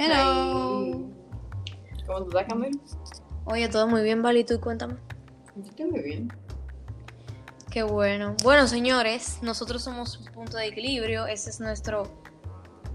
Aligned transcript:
Hello. 0.00 1.10
¿Cómo 2.06 2.20
estás, 2.20 2.46
Camilo? 2.48 2.78
Oye, 3.46 3.68
todo 3.68 3.88
muy 3.88 4.04
bien, 4.04 4.22
Vali, 4.22 4.44
tú 4.44 4.60
cuéntame. 4.60 4.94
Yo 5.56 5.62
estoy 5.64 5.86
muy 5.86 6.02
bien. 6.02 6.32
Qué 7.68 7.82
bueno. 7.82 8.36
Bueno, 8.44 8.68
señores, 8.68 9.40
nosotros 9.42 9.82
somos 9.82 10.18
Punto 10.32 10.56
de 10.56 10.68
Equilibrio. 10.68 11.26
Ese 11.26 11.50
es 11.50 11.58
nuestro 11.58 12.04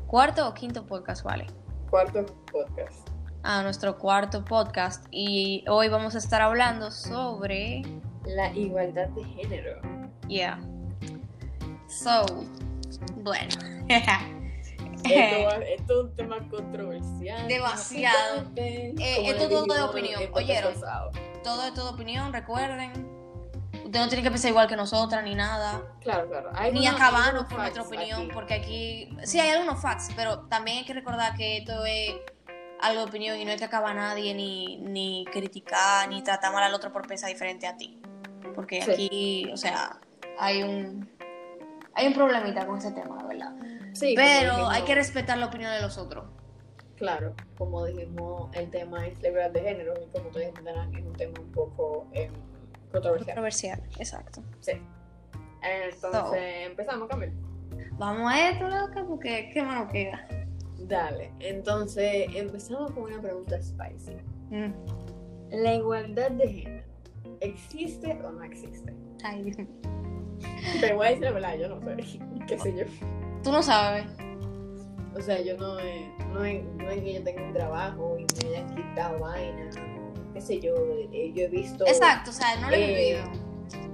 cuarto 0.07 0.47
o 0.47 0.53
quinto 0.53 0.85
podcast, 0.85 1.25
¿vale? 1.25 1.47
Cuarto 1.89 2.25
podcast. 2.49 3.09
Ah, 3.43 3.63
nuestro 3.63 3.97
cuarto 3.97 4.45
podcast. 4.45 5.05
Y 5.11 5.65
hoy 5.67 5.89
vamos 5.89 6.15
a 6.15 6.19
estar 6.19 6.41
hablando 6.41 6.89
sobre... 6.89 7.81
La 8.25 8.49
igualdad 8.53 9.09
de 9.09 9.25
género. 9.25 9.81
Yeah. 10.29 10.57
So, 11.89 12.25
bueno. 13.17 13.49
Esto, 15.05 15.59
es 15.61 15.89
un 16.05 16.15
tema 16.15 16.37
controversial. 16.49 17.47
Demasiado. 17.47 18.43
Eh, 18.55 18.93
esto 18.97 19.49
todo 19.49 19.73
de 19.73 19.81
opinión, 19.81 20.21
¿oyeron? 20.33 20.73
Claro, 20.75 21.11
Todo 21.43 21.63
es 21.65 21.73
todo 21.73 21.91
opinión, 21.91 22.31
recuerden. 22.33 22.91
Usted 23.85 23.99
no 23.99 24.07
tiene 24.07 24.23
que 24.23 24.31
pensar 24.31 24.49
igual 24.49 24.67
que 24.67 24.75
nosotras 24.75 25.23
ni 25.23 25.35
nada. 25.35 25.81
claro. 26.01 26.49
Hay 26.55 26.71
ni 26.71 26.87
acabarnos 26.87 27.45
por 27.45 27.59
nuestra 27.59 27.83
opinión, 27.83 28.23
aquí. 28.23 28.31
porque 28.33 28.53
aquí 28.55 29.17
sí 29.23 29.39
hay 29.39 29.49
algunos 29.51 29.81
facts, 29.81 30.09
pero 30.15 30.39
también 30.47 30.79
hay 30.79 30.85
que 30.85 30.93
recordar 30.93 31.35
que 31.35 31.57
esto 31.57 31.85
es 31.85 32.15
algo 32.81 33.01
de 33.01 33.07
opinión 33.07 33.37
y 33.39 33.45
no 33.45 33.51
hay 33.51 33.57
que 33.57 33.65
acabar 33.65 33.91
a 33.91 33.93
nadie, 33.93 34.33
ni, 34.33 34.77
ni 34.77 35.25
criticar, 35.31 36.09
ni 36.09 36.23
tratar 36.23 36.51
mal 36.51 36.63
al 36.63 36.73
otro 36.73 36.91
por 36.91 37.05
pensar 37.07 37.29
diferente 37.29 37.67
a 37.67 37.77
ti. 37.77 37.99
Porque 38.55 38.81
Sí. 38.81 38.91
aquí, 38.91 39.51
o 39.51 39.57
sea, 39.57 39.99
hay 40.39 40.63
un 40.63 41.09
hay 41.95 42.07
un 42.07 42.13
problemita 42.13 42.65
con 42.65 42.79
ese 42.79 42.91
tema, 42.91 43.15
la 43.21 43.27
verdad. 43.27 43.53
Sí, 43.93 44.13
pero 44.15 44.51
dijimos- 44.51 44.73
hay 44.73 44.81
que 44.83 44.95
respetar 44.95 45.37
la 45.37 45.45
opinión 45.47 45.71
de 45.71 45.81
los 45.81 45.97
otros. 45.97 46.25
Claro, 46.95 47.33
como 47.57 47.85
dijimos, 47.85 48.49
el 48.55 48.69
tema 48.69 49.05
es 49.07 49.21
la 49.21 49.29
igualdad 49.29 49.51
de 49.51 49.61
género 49.61 49.93
y 50.01 50.07
como 50.11 50.27
ustedes 50.27 50.49
entenderán 50.49 50.93
es 50.95 51.03
un 51.03 51.13
tema 51.13 51.33
un 51.39 51.51
poco 51.51 52.07
eh, 52.13 52.29
controversial. 52.91 53.25
Controversial, 53.35 53.83
exacto. 53.99 54.43
Sí. 54.61 54.73
Entonces, 55.61 56.41
empezamos, 56.67 57.07
Camilo. 57.09 57.33
Vamos 57.93 58.31
a 58.31 58.49
esto, 58.49 58.67
loca, 58.67 59.03
porque 59.07 59.49
qué 59.53 59.63
mano 59.63 59.87
queda. 59.89 60.27
Dale. 60.79 61.31
Entonces, 61.39 62.27
empezamos 62.35 62.91
con 62.91 63.03
una 63.03 63.21
pregunta 63.21 63.61
spicy. 63.61 64.17
Mm. 64.49 64.73
¿La 65.51 65.75
igualdad 65.75 66.31
de 66.31 66.47
género 66.47 66.83
existe 67.41 68.11
o 68.23 68.31
no 68.31 68.43
existe? 68.43 68.93
Ay, 69.23 69.43
Dios 69.43 69.57
mío. 69.57 69.67
Te 70.81 70.93
voy 70.93 71.07
a 71.07 71.09
decir 71.09 71.23
la 71.25 71.31
verdad, 71.31 71.55
yo 71.57 71.69
no 71.69 71.81
sé. 71.81 72.19
¿Qué 72.47 72.57
sé 72.59 72.75
yo? 72.75 72.85
Tú 73.43 73.51
no 73.51 73.61
sabes. 73.61 74.05
O 75.15 75.21
sea, 75.21 75.41
yo 75.41 75.57
no 75.57 75.77
es, 75.79 76.01
no 76.33 76.43
es, 76.43 76.63
no 76.77 76.89
es 76.89 77.01
que 77.01 77.13
yo 77.13 77.23
tenga 77.23 77.43
un 77.43 77.53
trabajo 77.53 78.17
y 78.17 78.25
me 78.45 78.55
hayan 78.57 78.75
quitado 78.75 79.19
vaina, 79.19 79.69
qué 80.33 80.41
sé 80.41 80.59
yo. 80.59 80.73
eh, 81.11 81.31
yo 81.35 81.43
he 81.43 81.47
visto. 81.49 81.85
Exacto, 81.85 82.31
o 82.31 82.33
sea, 82.33 82.59
no 82.61 82.69
lo 82.69 82.75
he 82.75 82.83
Eh, 82.83 83.21
vivido. 83.21 83.43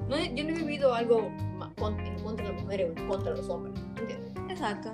No, 0.08 0.17
yo 0.17 0.44
no 0.44 0.50
he 0.50 0.53
vivido 0.53 0.94
algo 0.94 1.30
ma- 1.58 1.73
con- 1.77 2.00
en 2.00 2.17
contra 2.23 2.45
de 2.47 2.53
las 2.53 2.61
mujeres 2.64 2.92
o 2.95 3.00
en 3.00 3.08
contra 3.08 3.31
de 3.31 3.38
los 3.38 3.50
hombres. 3.50 3.73
¿Entiendes? 4.00 4.31
Exacto. 4.50 4.94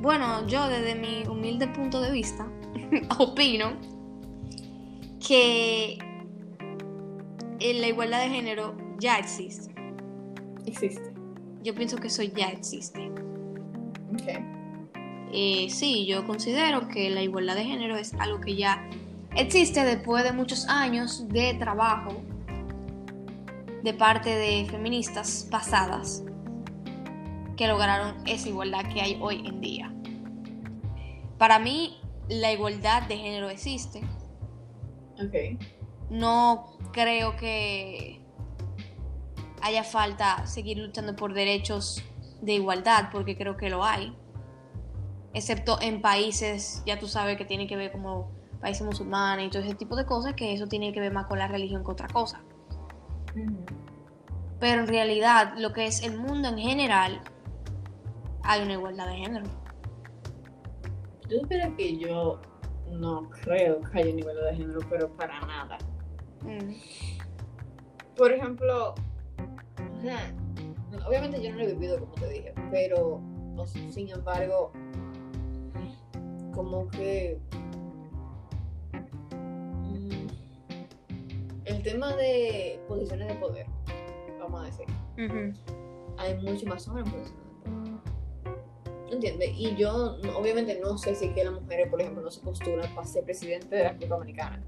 Bueno, 0.00 0.46
yo 0.46 0.66
desde 0.68 0.94
mi 0.94 1.24
humilde 1.28 1.68
punto 1.68 2.00
de 2.00 2.10
vista 2.10 2.46
opino 3.18 3.72
que 5.26 5.98
eh, 7.60 7.74
la 7.80 7.86
igualdad 7.88 8.20
de 8.22 8.30
género 8.30 8.74
ya 8.98 9.18
existe. 9.18 9.74
Existe. 10.66 11.12
Yo 11.62 11.74
pienso 11.74 11.96
que 11.98 12.06
eso 12.06 12.22
ya 12.22 12.48
existe. 12.48 13.10
Sí, 15.70 16.06
yo 16.06 16.26
considero 16.26 16.88
que 16.88 17.10
la 17.10 17.22
igualdad 17.22 17.54
de 17.54 17.64
género 17.64 17.96
es 17.96 18.14
algo 18.14 18.40
que 18.40 18.56
ya 18.56 18.88
existe 19.36 19.84
después 19.84 20.24
de 20.24 20.32
muchos 20.32 20.66
años 20.68 21.28
de 21.28 21.54
trabajo 21.54 22.22
de 23.82 23.94
parte 23.94 24.30
de 24.30 24.66
feministas 24.68 25.46
pasadas 25.50 26.24
que 27.56 27.68
lograron 27.68 28.16
esa 28.26 28.48
igualdad 28.48 28.92
que 28.92 29.00
hay 29.00 29.18
hoy 29.20 29.46
en 29.46 29.60
día. 29.60 29.94
Para 31.38 31.58
mí, 31.58 32.00
la 32.28 32.52
igualdad 32.52 33.02
de 33.02 33.16
género 33.16 33.48
existe. 33.50 34.00
Ok. 35.20 35.60
No 36.10 36.76
creo 36.92 37.36
que 37.36 38.20
haya 39.60 39.84
falta 39.84 40.46
seguir 40.46 40.78
luchando 40.78 41.14
por 41.16 41.34
derechos 41.34 42.02
de 42.40 42.54
igualdad, 42.54 43.10
porque 43.12 43.36
creo 43.36 43.56
que 43.56 43.70
lo 43.70 43.84
hay. 43.84 44.16
Excepto 45.34 45.78
en 45.80 46.00
países, 46.00 46.82
ya 46.86 46.98
tú 46.98 47.06
sabes, 47.06 47.36
que 47.36 47.44
tiene 47.44 47.66
que 47.66 47.76
ver 47.76 47.92
como 47.92 48.30
países 48.60 48.84
musulmanes 48.84 49.46
y 49.46 49.50
todo 49.50 49.62
ese 49.62 49.74
tipo 49.74 49.96
de 49.96 50.06
cosas, 50.06 50.34
que 50.34 50.52
eso 50.52 50.66
tiene 50.66 50.92
que 50.92 51.00
ver 51.00 51.12
más 51.12 51.26
con 51.26 51.38
la 51.38 51.48
religión 51.48 51.84
que 51.84 51.90
otra 51.90 52.08
cosa. 52.08 52.42
Pero 54.58 54.82
en 54.82 54.88
realidad, 54.88 55.54
lo 55.56 55.72
que 55.72 55.86
es 55.86 56.02
el 56.02 56.18
mundo 56.18 56.48
en 56.48 56.58
general, 56.58 57.20
hay 58.42 58.62
una 58.62 58.72
igualdad 58.72 59.06
de 59.06 59.16
género. 59.16 59.46
Yo 61.28 61.42
creo 61.42 61.76
que 61.76 61.98
yo 61.98 62.40
no 62.90 63.28
creo 63.42 63.80
que 63.82 63.98
haya 63.98 64.10
una 64.10 64.20
igualdad 64.20 64.50
de 64.50 64.56
género, 64.56 64.80
pero 64.88 65.08
para 65.16 65.40
nada. 65.40 65.78
Mm. 66.42 66.74
Por 68.16 68.32
ejemplo, 68.32 68.94
o 68.94 70.00
sea, 70.00 70.34
obviamente 71.06 71.42
yo 71.42 71.50
no 71.50 71.58
lo 71.58 71.64
he 71.64 71.72
vivido 71.72 72.00
como 72.00 72.12
te 72.14 72.28
dije, 72.28 72.54
pero 72.70 73.20
o 73.58 73.66
sin 73.66 74.08
embargo, 74.08 74.72
como 76.54 76.88
que 76.88 77.40
mm, 79.32 80.26
el 81.64 81.82
tema 81.82 82.14
de 82.14 82.80
posiciones 82.86 83.28
de 83.28 83.34
poder, 83.34 83.66
vamos 84.38 84.62
a 84.62 84.66
decir, 84.66 84.86
hay 86.18 86.36
mucho 86.38 86.66
más 86.66 86.86
hombres 86.86 87.06
en 87.06 87.12
posiciones 87.12 87.44
de 87.64 87.70
poder. 87.70 87.98
¿Entiendes? 89.10 89.50
Y 89.56 89.74
yo 89.74 90.18
obviamente 90.36 90.78
no 90.80 90.96
sé 90.98 91.14
si 91.14 91.30
que 91.30 91.42
las 91.42 91.54
mujeres, 91.54 91.88
por 91.88 92.00
ejemplo, 92.00 92.22
no 92.22 92.30
se 92.30 92.40
postulan 92.40 92.94
para 92.94 93.06
ser 93.06 93.24
presidente 93.24 93.74
de 93.74 93.82
la 93.82 93.88
República 93.90 94.14
Dominicana. 94.14 94.62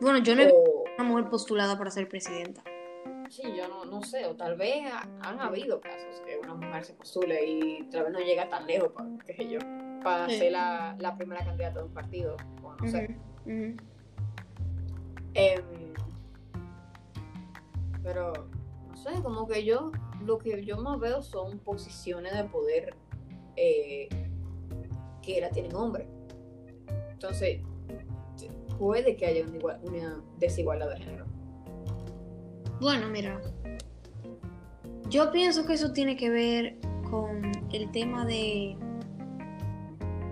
Bueno, 0.00 0.18
yo 0.18 0.34
no 0.34 0.42
he 0.42 0.44
visto 0.46 0.84
una 0.98 1.08
mujer 1.08 1.28
postulada 1.28 1.76
para 1.76 1.90
ser 1.90 2.08
presidenta. 2.08 2.62
Sí, 3.34 3.42
yo 3.56 3.66
no, 3.66 3.84
no 3.84 4.00
sé, 4.02 4.26
o 4.26 4.36
tal 4.36 4.56
vez 4.56 4.84
ha- 4.92 5.08
han 5.28 5.40
habido 5.40 5.80
casos 5.80 6.20
que 6.24 6.38
una 6.38 6.54
mujer 6.54 6.84
se 6.84 6.92
postule 6.94 7.44
y 7.44 7.82
tal 7.90 8.04
vez 8.04 8.12
no 8.12 8.20
llega 8.20 8.48
tan 8.48 8.64
lejos, 8.64 8.92
pa- 8.92 9.04
qué 9.26 9.34
sé 9.34 9.48
yo, 9.50 9.58
para 10.04 10.28
Sí. 10.28 10.38
ser 10.38 10.52
la, 10.52 10.94
la 11.00 11.16
primera 11.16 11.44
candidata 11.44 11.80
de 11.80 11.86
un 11.86 11.92
partido, 11.92 12.36
o 12.62 12.74
no 12.76 12.88
sé. 12.88 13.16
Em, 15.34 15.64
pero, 18.04 18.32
no 18.88 18.96
sé, 18.96 19.20
como 19.22 19.48
que 19.48 19.64
yo, 19.64 19.90
lo 20.24 20.38
que 20.38 20.64
yo 20.64 20.76
más 20.78 21.00
veo 21.00 21.20
son 21.20 21.58
posiciones 21.58 22.36
de 22.36 22.44
poder 22.44 22.94
eh, 23.56 24.08
que 25.22 25.40
la 25.40 25.50
tienen 25.50 25.74
hombres. 25.74 26.06
Entonces, 27.10 27.60
puede 28.78 29.16
que 29.16 29.26
haya 29.26 29.44
una, 29.44 29.78
una 29.82 30.22
desigualdad 30.38 30.90
de 30.90 30.98
género. 30.98 31.24
Bueno, 32.80 33.08
mira. 33.08 33.40
Yo 35.08 35.30
pienso 35.30 35.66
que 35.66 35.74
eso 35.74 35.92
tiene 35.92 36.16
que 36.16 36.30
ver 36.30 36.78
con 37.10 37.42
el 37.72 37.90
tema 37.92 38.24
de 38.24 38.76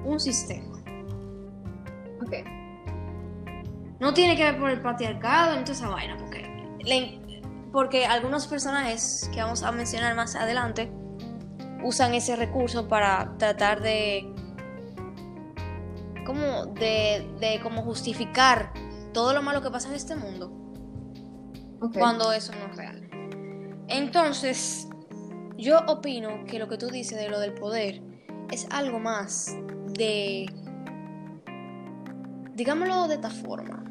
un 0.05 0.19
sistema. 0.19 0.79
Ok. 2.21 2.35
No 4.01 4.13
tiene 4.15 4.37
que 4.37 4.43
ver 4.45 4.59
por 4.59 4.71
el 4.71 4.81
patriarcado 4.81 5.57
ni 5.57 5.63
toda 5.63 5.73
esa 5.75 5.89
vaina, 5.89 6.17
porque, 6.17 6.43
le- 6.81 7.21
porque 7.73 8.07
algunos 8.07 8.47
personajes 8.49 9.31
que 9.33 9.41
vamos 9.41 9.63
a 9.63 9.71
mencionar 9.71 10.17
más 10.17 10.35
adelante 10.35 10.91
usan 11.85 12.15
ese 12.15 12.35
recurso 12.37 12.89
para 12.89 13.37
tratar 13.39 13.81
de 13.83 14.29
como 16.27 16.67
de, 16.67 17.29
de 17.41 17.61
como 17.63 17.83
justificar 17.83 18.73
todo 19.13 19.33
lo 19.35 19.43
malo 19.43 19.63
que 19.63 19.71
pasa 19.71 19.89
en 19.89 19.95
este 19.95 20.15
mundo. 20.17 20.51
Cuando 21.91 22.33
eso 22.33 22.53
no 22.53 22.71
es 22.71 22.77
real. 22.77 23.09
Entonces, 23.89 24.89
yo 25.57 25.81
opino 25.87 26.45
que 26.45 26.59
lo 26.59 26.69
que 26.69 26.79
tú 26.79 26.89
dices 26.89 27.19
de 27.19 27.29
lo 27.29 27.41
del 27.41 27.55
poder 27.55 28.01
es 28.51 28.67
algo 28.71 28.99
más 28.99 29.57
de, 29.95 30.47
digámoslo 32.55 33.09
de 33.09 33.15
esta 33.15 33.31
forma, 33.31 33.85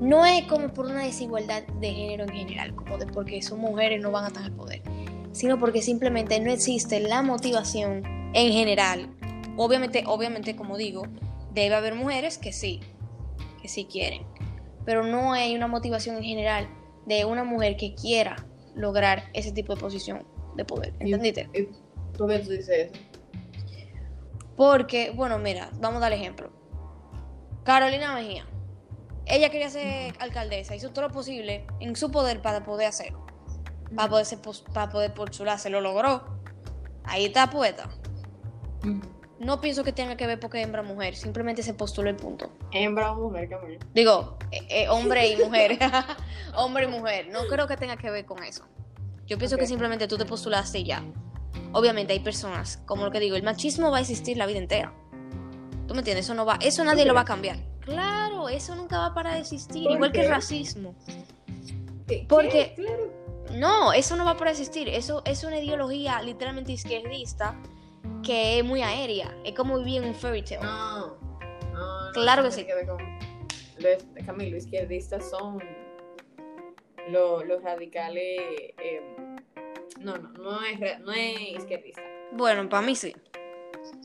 no 0.00 0.24
es 0.24 0.44
como 0.44 0.68
por 0.68 0.86
una 0.86 1.02
desigualdad 1.02 1.64
de 1.80 1.90
género 1.90 2.24
en 2.24 2.30
general, 2.30 2.74
como 2.74 2.98
de 2.98 3.06
porque 3.06 3.42
son 3.42 3.60
mujeres 3.60 4.00
no 4.00 4.10
van 4.10 4.26
a 4.26 4.30
tener 4.30 4.52
poder, 4.52 4.82
sino 5.32 5.58
porque 5.58 5.82
simplemente 5.82 6.38
no 6.40 6.50
existe 6.50 7.00
la 7.00 7.22
motivación 7.22 8.02
en 8.34 8.52
general. 8.52 9.08
Obviamente, 9.56 10.04
obviamente, 10.06 10.54
como 10.54 10.76
digo, 10.76 11.02
debe 11.52 11.74
haber 11.74 11.94
mujeres 11.94 12.38
que 12.38 12.52
sí, 12.52 12.80
que 13.60 13.68
sí 13.68 13.86
quieren, 13.86 14.22
pero 14.88 15.04
no 15.04 15.34
hay 15.34 15.54
una 15.54 15.66
motivación 15.66 16.16
en 16.16 16.22
general 16.22 16.66
de 17.04 17.26
una 17.26 17.44
mujer 17.44 17.76
que 17.76 17.94
quiera 17.94 18.36
lograr 18.74 19.24
ese 19.34 19.52
tipo 19.52 19.74
de 19.74 19.80
posición 19.82 20.26
de 20.56 20.64
poder. 20.64 20.94
¿Entendiste? 20.98 21.46
¿Y 21.52 21.64
por 22.16 22.30
qué 22.30 22.38
tú 22.38 22.48
dices 22.48 22.68
eso? 22.70 22.92
Porque, 24.56 25.10
bueno, 25.10 25.38
mira, 25.38 25.68
vamos 25.74 25.98
a 25.98 26.00
dar 26.00 26.14
ejemplo. 26.14 26.50
Carolina 27.64 28.14
Mejía. 28.14 28.46
Ella 29.26 29.50
quería 29.50 29.68
ser 29.68 30.14
alcaldesa, 30.20 30.74
hizo 30.74 30.88
todo 30.88 31.08
lo 31.08 31.12
posible 31.12 31.66
en 31.80 31.94
su 31.94 32.10
poder 32.10 32.40
para 32.40 32.64
poder 32.64 32.86
hacerlo. 32.86 33.26
Para 33.94 34.08
poder, 34.08 34.24
ser, 34.24 34.38
para 34.72 34.88
poder 34.88 35.12
postularse, 35.12 35.68
lo 35.68 35.82
logró. 35.82 36.40
Ahí 37.04 37.26
está 37.26 37.50
poeta. 37.50 37.90
No 39.40 39.60
pienso 39.60 39.84
que 39.84 39.92
tenga 39.92 40.16
que 40.16 40.26
ver 40.26 40.40
porque 40.40 40.60
hembra 40.60 40.82
o 40.82 40.84
mujer, 40.84 41.14
simplemente 41.14 41.62
se 41.62 41.72
postuló 41.72 42.10
el 42.10 42.16
punto. 42.16 42.50
Hembra 42.72 43.12
o 43.12 43.28
mujer, 43.28 43.48
Camila. 43.48 43.78
Digo, 43.94 44.36
eh, 44.50 44.66
eh, 44.68 44.88
hombre 44.88 45.28
y 45.28 45.36
mujer. 45.36 45.78
hombre 46.56 46.84
y 46.84 46.88
mujer. 46.88 47.28
No 47.30 47.46
creo 47.46 47.68
que 47.68 47.76
tenga 47.76 47.96
que 47.96 48.10
ver 48.10 48.24
con 48.24 48.42
eso. 48.42 48.64
Yo 49.26 49.38
pienso 49.38 49.56
que 49.56 49.66
simplemente 49.66 50.08
tú 50.08 50.16
te 50.18 50.24
postulaste 50.24 50.80
y 50.80 50.84
ya. 50.84 51.04
Obviamente 51.72 52.12
hay 52.14 52.20
personas, 52.20 52.82
como 52.86 53.04
lo 53.04 53.10
que 53.10 53.20
digo, 53.20 53.36
el 53.36 53.42
machismo 53.42 53.90
va 53.90 53.98
a 53.98 54.00
existir 54.00 54.36
la 54.36 54.46
vida 54.46 54.58
entera. 54.58 54.92
¿Tú 55.86 55.94
me 55.94 56.00
entiendes? 56.00 56.26
Eso 56.26 56.34
no 56.34 56.44
va, 56.44 56.58
eso 56.60 56.82
nadie 56.82 57.04
lo 57.04 57.14
va 57.14 57.20
a 57.20 57.24
cambiar. 57.24 57.58
Claro, 57.80 58.48
eso 58.48 58.74
nunca 58.74 58.98
va 58.98 59.06
a 59.06 59.14
parar 59.14 59.34
de 59.34 59.40
existir, 59.40 59.84
¿Por 59.84 59.92
igual 59.92 60.12
que 60.12 60.22
el 60.22 60.28
racismo. 60.30 60.94
¿Qué? 62.06 62.26
Porque- 62.28 62.74
¿Qué? 62.76 62.82
Claro. 62.82 63.12
No, 63.54 63.92
eso 63.92 64.16
no 64.16 64.24
va 64.24 64.32
a 64.32 64.36
parar 64.36 64.54
de 64.54 64.60
existir. 64.60 64.88
Eso 64.88 65.22
es 65.24 65.44
una 65.44 65.58
ideología 65.58 66.20
literalmente 66.22 66.72
izquierdista 66.72 67.58
que 68.22 68.58
es 68.58 68.64
muy 68.64 68.82
aérea. 68.82 69.34
Es 69.44 69.54
como 69.54 69.78
vivir 69.78 70.02
en 70.02 70.08
un 70.10 70.14
fairy 70.14 70.42
tale. 70.42 70.60
No. 70.62 71.16
no, 71.72 72.06
no, 72.06 72.12
Claro 72.12 72.42
que 72.42 72.50
sí. 72.50 72.64
ver 72.64 72.86
con- 72.86 73.18
Los, 73.78 74.04
Camilo, 74.26 74.56
los 74.56 74.64
izquierdistas 74.64 75.30
son 75.30 75.58
lo- 77.10 77.44
los 77.44 77.62
radicales. 77.62 78.40
eh, 78.78 79.16
no, 80.00 80.16
no, 80.16 80.28
no 80.30 80.62
es, 80.62 81.00
no 81.00 81.12
es 81.12 81.40
izquierdista. 81.40 82.02
Bueno, 82.32 82.68
para 82.68 82.86
mí 82.86 82.94
sí. 82.94 83.14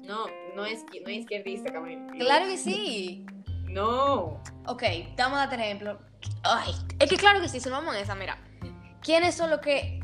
No, 0.03 0.25
no 0.55 0.65
es, 0.65 0.83
no 0.83 1.09
es 1.09 1.17
izquierdista, 1.19 1.71
Camilo. 1.73 2.07
Claro 2.19 2.45
que 2.47 2.57
sí. 2.57 3.25
No. 3.69 4.41
Ok, 4.67 4.83
vamos 5.17 5.37
a 5.39 5.47
darte 5.47 5.55
ejemplo. 5.55 5.99
Ay, 6.43 6.71
es 6.99 7.09
que 7.09 7.17
claro 7.17 7.41
que 7.41 7.49
sí, 7.49 7.59
se 7.59 7.69
vamos 7.69 7.95
en 7.95 8.01
esa, 8.01 8.15
mira. 8.15 8.37
¿Quiénes 9.01 9.35
son 9.35 9.49
los 9.49 9.59
que... 9.59 9.99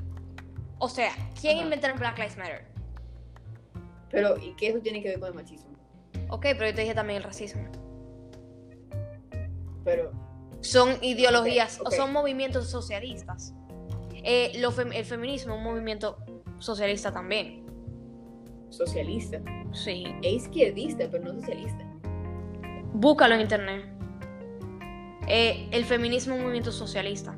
O 0.80 0.90
sea, 0.90 1.12
¿quién 1.40 1.56
Ajá. 1.58 1.64
inventaron 1.66 2.00
Black 2.00 2.18
Lives 2.18 2.38
Matter? 2.38 2.66
Pero, 4.12 4.38
¿y 4.38 4.54
qué 4.56 4.70
eso 4.70 4.80
tiene 4.80 5.02
que 5.02 5.10
ver 5.10 5.20
con 5.20 5.30
el 5.30 5.36
machismo? 5.36 5.70
Ok, 6.30 6.42
pero 6.58 6.66
yo 6.68 6.74
te 6.76 6.82
dije 6.82 6.94
también 6.96 7.18
el 7.18 7.24
racismo. 7.24 7.64
Pero, 9.84 10.12
Son 10.62 10.98
ideologías, 11.02 11.80
Ok, 11.80 11.88
ok. 11.88 11.94
o 11.94 11.96
son 11.96 12.12
movimientos 12.14 12.70
socialistas. 12.70 13.54
Eh, 14.24 14.52
lo 14.60 14.72
fem- 14.72 14.94
el 14.94 15.06
feminismo 15.06 15.54
es 15.54 15.58
un 15.60 15.64
movimiento 15.64 16.18
socialista 16.58 17.12
también. 17.14 17.66
socialista. 18.70 19.42
Sí. 19.72 20.04
Es 20.22 20.44
izquierdista, 20.44 21.06
pero 21.10 21.24
no 21.24 21.34
socialista. 21.40 21.84
Búscalo 22.94 23.34
en 23.36 23.42
internet. 23.42 23.86
Eh, 25.28 25.68
el 25.72 25.86
feminismo 25.86 26.34
es 26.34 26.38
un 26.40 26.44
movimiento 26.44 26.72
socialista. 26.72 27.36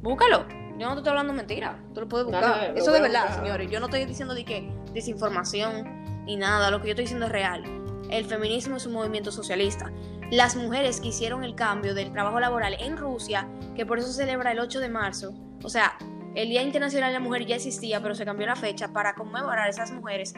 Búscalo. 0.00 0.46
Yo 0.78 0.86
no 0.88 0.92
te 0.94 0.98
estoy 1.00 1.10
hablando 1.10 1.32
mentira. 1.34 1.78
Tú 1.92 2.00
lo 2.02 2.08
puedes 2.08 2.26
No, 2.28 2.32
buscar. 2.38 2.70
no, 2.70 2.76
Eso 2.78 2.90
de 2.92 3.00
verdad, 3.02 3.36
señores. 3.36 3.70
Yo 3.70 3.80
no 3.80 3.86
estoy 3.86 4.04
diciendo 4.06 4.34
de 4.34 4.44
que 4.46 4.70
desinformación 4.92 6.24
ni 6.24 6.36
nada. 6.36 6.70
Lo 6.70 6.80
que 6.80 6.88
yo 6.88 6.90
estoy 6.92 7.04
diciendo 7.04 7.26
es 7.26 7.32
real. 7.32 7.64
El 8.10 8.24
feminismo 8.24 8.76
es 8.76 8.86
un 8.86 8.92
movimiento 8.92 9.30
socialista. 9.30 9.92
Las 10.30 10.56
mujeres 10.56 11.00
que 11.00 11.08
hicieron 11.08 11.44
el 11.44 11.54
cambio 11.54 11.94
del 11.94 12.12
trabajo 12.12 12.40
laboral 12.40 12.76
en 12.80 12.96
Rusia, 12.96 13.48
que 13.74 13.86
por 13.86 13.98
eso 13.98 14.08
se 14.08 14.24
celebra 14.24 14.52
el 14.52 14.60
8 14.60 14.80
de 14.80 14.88
marzo, 14.88 15.34
o 15.62 15.68
sea, 15.68 15.96
el 16.34 16.48
Día 16.48 16.62
Internacional 16.62 17.10
de 17.10 17.18
la 17.18 17.24
Mujer 17.24 17.46
ya 17.46 17.56
existía, 17.56 18.00
pero 18.00 18.14
se 18.14 18.24
cambió 18.24 18.46
la 18.46 18.54
fecha 18.54 18.92
para 18.92 19.14
conmemorar 19.14 19.66
a 19.66 19.68
esas 19.68 19.90
mujeres, 19.90 20.34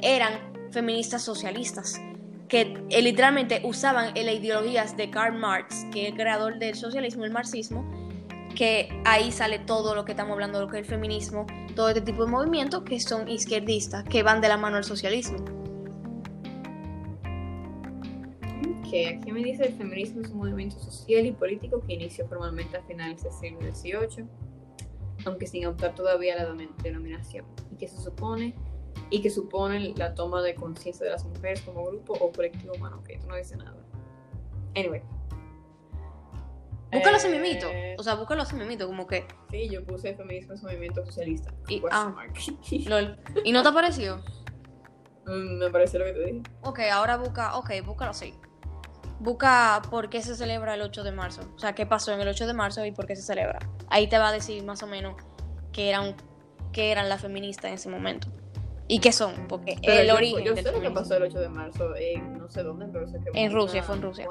eran 0.00 0.32
feministas 0.72 1.22
socialistas 1.22 2.00
que 2.50 2.84
eh, 2.90 3.00
literalmente 3.00 3.60
usaban 3.64 4.16
eh, 4.16 4.24
las 4.24 4.34
ideologías 4.34 4.96
de 4.96 5.08
Karl 5.08 5.38
Marx, 5.38 5.86
que 5.92 6.02
es 6.02 6.08
el 6.10 6.16
creador 6.16 6.58
del 6.58 6.74
socialismo 6.74 7.22
y 7.22 7.26
el 7.26 7.32
marxismo, 7.32 7.88
que 8.60 8.90
ahí 9.06 9.32
sale 9.32 9.58
todo 9.58 9.94
lo 9.94 10.04
que 10.04 10.12
estamos 10.12 10.34
hablando, 10.34 10.60
lo 10.60 10.68
que 10.68 10.78
es 10.78 10.82
el 10.82 10.86
feminismo, 10.86 11.46
todo 11.74 11.88
este 11.88 12.02
tipo 12.02 12.26
de 12.26 12.30
movimientos 12.30 12.82
que 12.82 13.00
son 13.00 13.26
izquierdistas, 13.26 14.04
que 14.04 14.22
van 14.22 14.42
de 14.42 14.48
la 14.48 14.58
mano 14.58 14.76
al 14.76 14.84
socialismo. 14.84 15.38
Que 18.90 19.16
aquí 19.16 19.32
me 19.32 19.42
dice 19.42 19.64
el 19.64 19.72
feminismo 19.72 20.20
es 20.20 20.28
un 20.28 20.36
movimiento 20.36 20.78
social 20.78 21.24
y 21.24 21.32
político 21.32 21.80
que 21.80 21.94
inició 21.94 22.28
formalmente 22.28 22.76
a 22.76 22.82
finales 22.82 23.22
del 23.22 23.32
siglo 23.32 23.60
XVIII, 23.62 24.26
aunque 25.24 25.46
sin 25.46 25.64
adoptar 25.64 25.94
todavía 25.94 26.36
la 26.36 26.54
denominación, 26.82 27.46
y 27.72 27.76
que 27.76 27.88
se 27.88 27.96
supone 27.96 28.54
y 29.08 29.22
que 29.22 29.30
supone 29.30 29.94
la 29.96 30.14
toma 30.14 30.42
de 30.42 30.54
conciencia 30.54 31.06
de 31.06 31.12
las 31.12 31.24
mujeres 31.24 31.62
como 31.62 31.86
grupo 31.86 32.12
o 32.12 32.30
colectivo 32.30 32.74
humano. 32.74 33.02
Que 33.04 33.14
esto 33.14 33.26
no 33.26 33.36
dice 33.36 33.56
nada. 33.56 33.82
Anyway. 34.76 35.00
Búscalo 36.92 37.18
Eh, 37.18 37.28
mismito, 37.30 37.68
o 37.98 38.02
sea, 38.02 38.14
búscalo 38.14 38.42
así 38.42 38.54
mismito, 38.56 38.86
como 38.86 39.06
que, 39.06 39.26
Sí, 39.50 39.68
yo 39.70 39.84
puse 39.84 40.14
feminismo 40.14 40.54
es 40.54 40.62
movimiento 40.62 41.04
socialista. 41.06 41.52
Y- 41.68 41.82
ah. 41.90 42.14
lol. 42.86 43.18
¿Y 43.44 43.52
no 43.52 43.62
te 43.62 43.68
apareció? 43.68 44.22
Mm, 45.26 45.58
me 45.58 45.70
parece 45.70 45.98
lo 45.98 46.04
que 46.06 46.12
te 46.12 46.24
dije. 46.24 46.42
Ok, 46.62 46.80
ahora 46.92 47.16
busca, 47.16 47.56
ok, 47.56 47.70
búscalo 47.84 48.10
así. 48.10 48.34
Busca 49.20 49.82
por 49.90 50.08
qué 50.08 50.22
se 50.22 50.34
celebra 50.34 50.74
el 50.74 50.82
8 50.82 51.04
de 51.04 51.12
marzo. 51.12 51.42
O 51.54 51.58
sea, 51.58 51.74
qué 51.74 51.84
pasó 51.86 52.12
en 52.12 52.20
el 52.20 52.28
8 52.28 52.46
de 52.46 52.54
marzo 52.54 52.84
y 52.86 52.90
por 52.92 53.06
qué 53.06 53.14
se 53.16 53.22
celebra. 53.22 53.58
Ahí 53.88 54.08
te 54.08 54.18
va 54.18 54.28
a 54.28 54.32
decir 54.32 54.64
más 54.64 54.82
o 54.82 54.86
menos 54.86 55.14
qué 55.72 55.90
eran, 55.90 56.16
qué 56.72 56.90
eran 56.90 57.08
las 57.08 57.20
feministas 57.20 57.66
en 57.66 57.74
ese 57.74 57.88
momento. 57.90 58.28
¿Y 58.88 58.98
qué 58.98 59.12
son? 59.12 59.46
Porque 59.46 59.76
Pero 59.84 60.00
el 60.00 60.08
yo, 60.08 60.14
origen 60.14 60.44
yo 60.44 60.56
sé 60.56 60.72
lo 60.72 60.80
que 60.80 60.90
pasó 60.90 61.16
el 61.16 61.22
8 61.24 61.38
de 61.38 61.48
marzo 61.48 61.94
en 61.96 62.38
no 62.38 62.48
sé 62.50 62.62
dónde, 62.62 62.86
pero 62.92 63.06
se 63.06 63.18
quemó. 63.20 63.30
En 63.34 63.52
Rusia, 63.52 63.80
una- 63.80 63.86
fue 63.86 63.96
en 63.96 64.02
Rusia. 64.02 64.26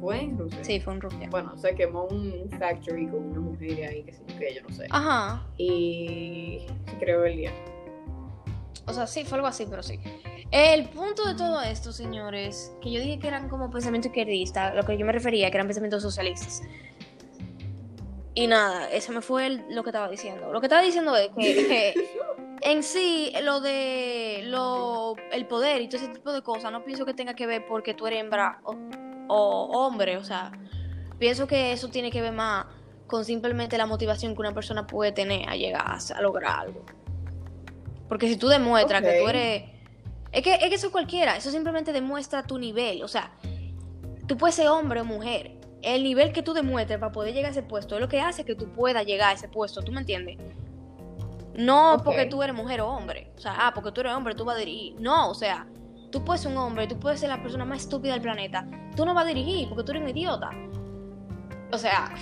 Fue 0.00 0.20
en 0.22 0.38
Rusia. 0.38 0.64
Sí, 0.64 0.80
fue 0.80 0.94
en 0.94 1.00
Rusia. 1.00 1.28
Bueno, 1.30 1.56
se 1.56 1.74
quemó 1.74 2.04
un 2.04 2.48
factory 2.58 3.06
con 3.08 3.30
una 3.30 3.40
mujer 3.40 3.88
ahí, 3.88 4.02
que 4.02 4.12
sé 4.12 4.22
yo 4.28 4.38
qué, 4.38 4.54
yo 4.54 4.62
no 4.62 4.70
sé. 4.74 4.86
Ajá. 4.90 5.46
Y 5.58 6.66
se 6.86 6.96
creó 6.98 7.24
el 7.24 7.36
día. 7.36 7.52
O 8.86 8.92
sea, 8.92 9.06
sí, 9.06 9.24
fue 9.24 9.36
algo 9.36 9.48
así, 9.48 9.66
pero 9.68 9.82
sí. 9.82 10.00
El 10.50 10.88
punto 10.88 11.24
de 11.28 11.34
todo 11.36 11.60
esto, 11.62 11.92
señores, 11.92 12.72
que 12.82 12.90
yo 12.90 13.00
dije 13.00 13.20
que 13.20 13.28
eran 13.28 13.48
como 13.48 13.70
pensamientos 13.70 14.08
izquierdistas, 14.10 14.74
lo 14.74 14.82
que 14.82 14.98
yo 14.98 15.06
me 15.06 15.12
refería, 15.12 15.48
que 15.50 15.56
eran 15.56 15.68
pensamientos 15.68 16.02
socialistas. 16.02 16.62
Y 18.34 18.46
nada, 18.46 18.90
eso 18.90 19.12
me 19.12 19.20
fue 19.20 19.46
el- 19.46 19.64
lo 19.74 19.82
que 19.82 19.90
estaba 19.90 20.08
diciendo. 20.08 20.52
Lo 20.52 20.60
que 20.60 20.66
estaba 20.66 20.82
diciendo 20.82 21.14
es 21.16 21.28
que, 21.36 21.54
que 21.66 21.94
en 22.62 22.82
sí, 22.82 23.32
lo 23.42 23.60
de 23.60 24.42
lo, 24.44 25.14
el 25.32 25.46
poder 25.46 25.82
y 25.82 25.88
todo 25.88 26.00
ese 26.02 26.12
tipo 26.12 26.32
de 26.32 26.42
cosas, 26.42 26.72
no 26.72 26.84
pienso 26.84 27.04
que 27.04 27.14
tenga 27.14 27.34
que 27.34 27.46
ver 27.46 27.66
porque 27.68 27.94
tú 27.94 28.06
eres 28.06 28.20
hembra 28.20 28.60
o, 28.64 28.74
o 29.30 29.86
hombre. 29.86 30.16
O 30.16 30.24
sea, 30.24 30.52
pienso 31.18 31.46
que 31.46 31.72
eso 31.72 31.88
tiene 31.88 32.10
que 32.10 32.20
ver 32.20 32.32
más 32.32 32.66
con 33.06 33.24
simplemente 33.24 33.76
la 33.76 33.86
motivación 33.86 34.34
que 34.34 34.40
una 34.40 34.54
persona 34.54 34.86
puede 34.86 35.12
tener 35.12 35.48
a 35.48 35.56
llegar 35.56 35.82
a, 35.84 35.98
a 36.16 36.20
lograr 36.22 36.60
algo. 36.60 36.84
Porque 38.08 38.28
si 38.28 38.36
tú 38.36 38.48
demuestras 38.48 39.02
que 39.02 39.20
tú 39.20 39.28
eres... 39.28 39.64
Es 40.32 40.42
que, 40.42 40.54
es 40.54 40.68
que 40.68 40.74
eso 40.74 40.92
cualquiera, 40.92 41.36
eso 41.36 41.50
simplemente 41.50 41.92
demuestra 41.92 42.44
tu 42.44 42.56
nivel. 42.58 43.02
O 43.02 43.08
sea, 43.08 43.32
tú 44.26 44.36
puedes 44.36 44.54
ser 44.54 44.68
hombre 44.68 45.00
o 45.00 45.04
mujer. 45.04 45.58
El 45.82 46.04
nivel 46.04 46.32
que 46.32 46.42
tú 46.42 46.52
demuestres 46.52 46.98
para 46.98 47.10
poder 47.10 47.34
llegar 47.34 47.48
a 47.48 47.52
ese 47.52 47.62
puesto 47.62 47.96
es 47.96 48.00
lo 48.00 48.08
que 48.08 48.20
hace 48.20 48.44
que 48.44 48.54
tú 48.54 48.72
puedas 48.72 49.04
llegar 49.06 49.30
a 49.30 49.32
ese 49.32 49.48
puesto. 49.48 49.82
¿Tú 49.82 49.92
me 49.92 50.00
entiendes? 50.00 50.38
No 51.54 52.00
porque 52.04 52.26
tú 52.26 52.42
eres 52.42 52.54
mujer 52.54 52.80
o 52.80 52.88
hombre. 52.88 53.32
O 53.36 53.40
sea, 53.40 53.54
ah, 53.58 53.72
porque 53.74 53.90
tú 53.92 54.00
eres 54.02 54.12
hombre, 54.12 54.34
tú 54.34 54.44
vas 54.44 54.56
a 54.56 54.60
dirigir. 54.60 55.00
No, 55.00 55.30
o 55.30 55.34
sea, 55.34 55.66
tú 56.10 56.24
puedes 56.24 56.42
ser 56.42 56.52
un 56.52 56.58
hombre, 56.58 56.86
tú 56.86 56.98
puedes 56.98 57.20
ser 57.20 57.28
la 57.28 57.42
persona 57.42 57.64
más 57.64 57.82
estúpida 57.82 58.12
del 58.12 58.22
planeta. 58.22 58.66
Tú 58.96 59.04
no 59.04 59.14
vas 59.14 59.24
a 59.24 59.28
dirigir 59.28 59.68
porque 59.68 59.84
tú 59.84 59.92
eres 59.92 60.02
un 60.02 60.08
idiota. 60.08 60.50
O 61.72 61.78
sea, 61.78 62.14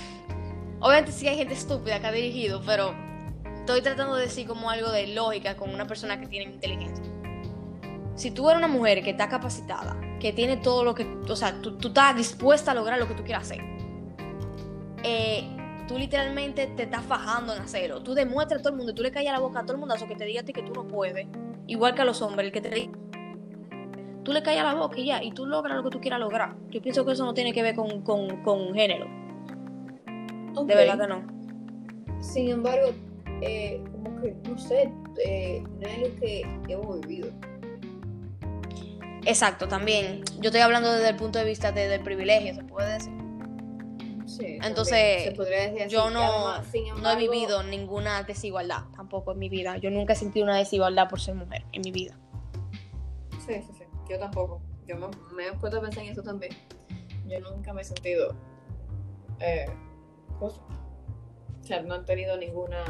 obviamente 0.80 1.12
sí 1.12 1.26
hay 1.26 1.36
gente 1.36 1.54
estúpida 1.54 2.00
que 2.00 2.06
ha 2.06 2.12
dirigido, 2.12 2.62
pero 2.64 2.94
estoy 3.60 3.80
tratando 3.82 4.16
de 4.16 4.22
decir 4.22 4.46
como 4.46 4.70
algo 4.70 4.90
de 4.90 5.08
lógica 5.08 5.56
con 5.56 5.72
una 5.72 5.86
persona 5.86 6.20
que 6.20 6.26
tiene 6.26 6.52
inteligencia. 6.52 7.04
Si 8.14 8.30
tú 8.30 8.48
eres 8.50 8.58
una 8.58 8.68
mujer 8.68 9.02
que 9.02 9.10
está 9.10 9.28
capacitada, 9.28 9.96
que 10.20 10.32
tiene 10.32 10.56
todo 10.56 10.84
lo 10.84 10.94
que, 10.94 11.04
o 11.28 11.36
sea, 11.36 11.60
tú, 11.62 11.78
tú 11.78 11.88
estás 11.88 12.16
dispuesta 12.16 12.72
a 12.72 12.74
lograr 12.74 12.98
lo 12.98 13.06
que 13.06 13.14
tú 13.14 13.22
quieras 13.22 13.44
hacer, 13.44 13.60
eh, 15.04 15.44
tú 15.86 15.96
literalmente 15.96 16.66
te 16.66 16.82
estás 16.82 17.04
fajando 17.04 17.54
en 17.54 17.62
hacerlo. 17.62 18.02
Tú 18.02 18.14
demuestras 18.14 18.60
a 18.60 18.62
todo 18.62 18.72
el 18.72 18.78
mundo, 18.78 18.94
tú 18.94 19.02
le 19.02 19.12
callas 19.12 19.32
la 19.32 19.38
boca 19.38 19.60
a 19.60 19.62
todo 19.62 19.74
el 19.74 19.78
mundo 19.78 19.94
que 20.06 20.16
te 20.16 20.24
diga 20.24 20.40
a 20.40 20.44
ti 20.44 20.52
que 20.52 20.62
tú 20.62 20.72
no 20.72 20.86
puedes, 20.86 21.26
igual 21.66 21.94
que 21.94 22.02
a 22.02 22.04
los 22.04 22.20
hombres, 22.20 22.46
el 22.46 22.52
que 22.52 22.60
te 22.60 22.70
diga. 22.70 22.92
Tú 24.28 24.34
le 24.34 24.42
callas 24.42 24.62
la 24.62 24.74
boca 24.74 24.98
y 25.00 25.06
ya, 25.06 25.22
y 25.22 25.32
tú 25.32 25.46
logras 25.46 25.74
lo 25.74 25.82
que 25.84 25.88
tú 25.88 26.02
quieras 26.02 26.20
lograr. 26.20 26.54
Yo 26.68 26.82
pienso 26.82 27.02
que 27.06 27.12
eso 27.12 27.24
no 27.24 27.32
tiene 27.32 27.54
que 27.54 27.62
ver 27.62 27.74
con, 27.74 28.02
con, 28.02 28.42
con 28.42 28.74
género. 28.74 29.06
De 30.66 30.74
verdad 30.74 31.00
que 31.00 31.06
no. 31.06 32.22
Sin 32.22 32.50
embargo, 32.50 32.90
eh, 33.40 33.82
como 33.90 34.20
que, 34.20 34.36
no 34.46 34.58
sé, 34.58 34.92
eh, 35.24 35.64
no 35.80 35.88
es 35.88 35.98
lo 36.10 36.20
que 36.20 36.42
hemos 36.68 37.00
vivido. 37.00 37.30
Exacto, 39.24 39.66
también. 39.66 40.20
Yo 40.40 40.48
estoy 40.50 40.60
hablando 40.60 40.92
desde 40.92 41.08
el 41.08 41.16
punto 41.16 41.38
de 41.38 41.46
vista 41.46 41.72
de- 41.72 41.88
del 41.88 42.02
privilegio, 42.02 42.54
se 42.54 42.64
puede 42.64 42.92
decir. 42.92 43.12
Sí, 44.26 44.58
Entonces, 44.62 44.90
también 44.90 45.24
se 45.30 45.32
podría 45.36 45.60
decir 45.62 45.82
así. 45.84 45.90
Yo 45.94 46.10
no, 46.10 46.48
además, 46.48 46.66
no 47.02 47.10
he 47.12 47.16
vivido 47.16 47.62
ninguna 47.62 48.24
desigualdad 48.24 48.82
tampoco 48.94 49.32
en 49.32 49.38
mi 49.38 49.48
vida. 49.48 49.78
Yo 49.78 49.90
nunca 49.90 50.12
he 50.12 50.16
sentido 50.16 50.44
una 50.44 50.58
desigualdad 50.58 51.08
por 51.08 51.18
ser 51.18 51.34
mujer 51.34 51.64
en 51.72 51.80
mi 51.80 51.92
vida. 51.92 52.14
Sí, 53.46 53.54
sí, 53.62 53.72
sí. 53.78 53.84
Yo 54.08 54.18
tampoco. 54.18 54.60
Yo 54.86 54.96
me, 54.96 55.06
me 55.34 55.48
he 55.48 55.52
puesto 55.52 55.78
a 55.78 55.80
pensar 55.82 56.04
en 56.04 56.12
eso 56.12 56.22
también. 56.22 56.52
Yo 57.26 57.40
nunca 57.40 57.72
me 57.72 57.82
he 57.82 57.84
sentido. 57.84 58.34
Eh, 59.40 59.66
cosa. 60.38 60.60
O 61.60 61.64
sea, 61.64 61.82
no 61.82 61.96
he 61.96 62.00
tenido 62.00 62.36
ninguna 62.36 62.84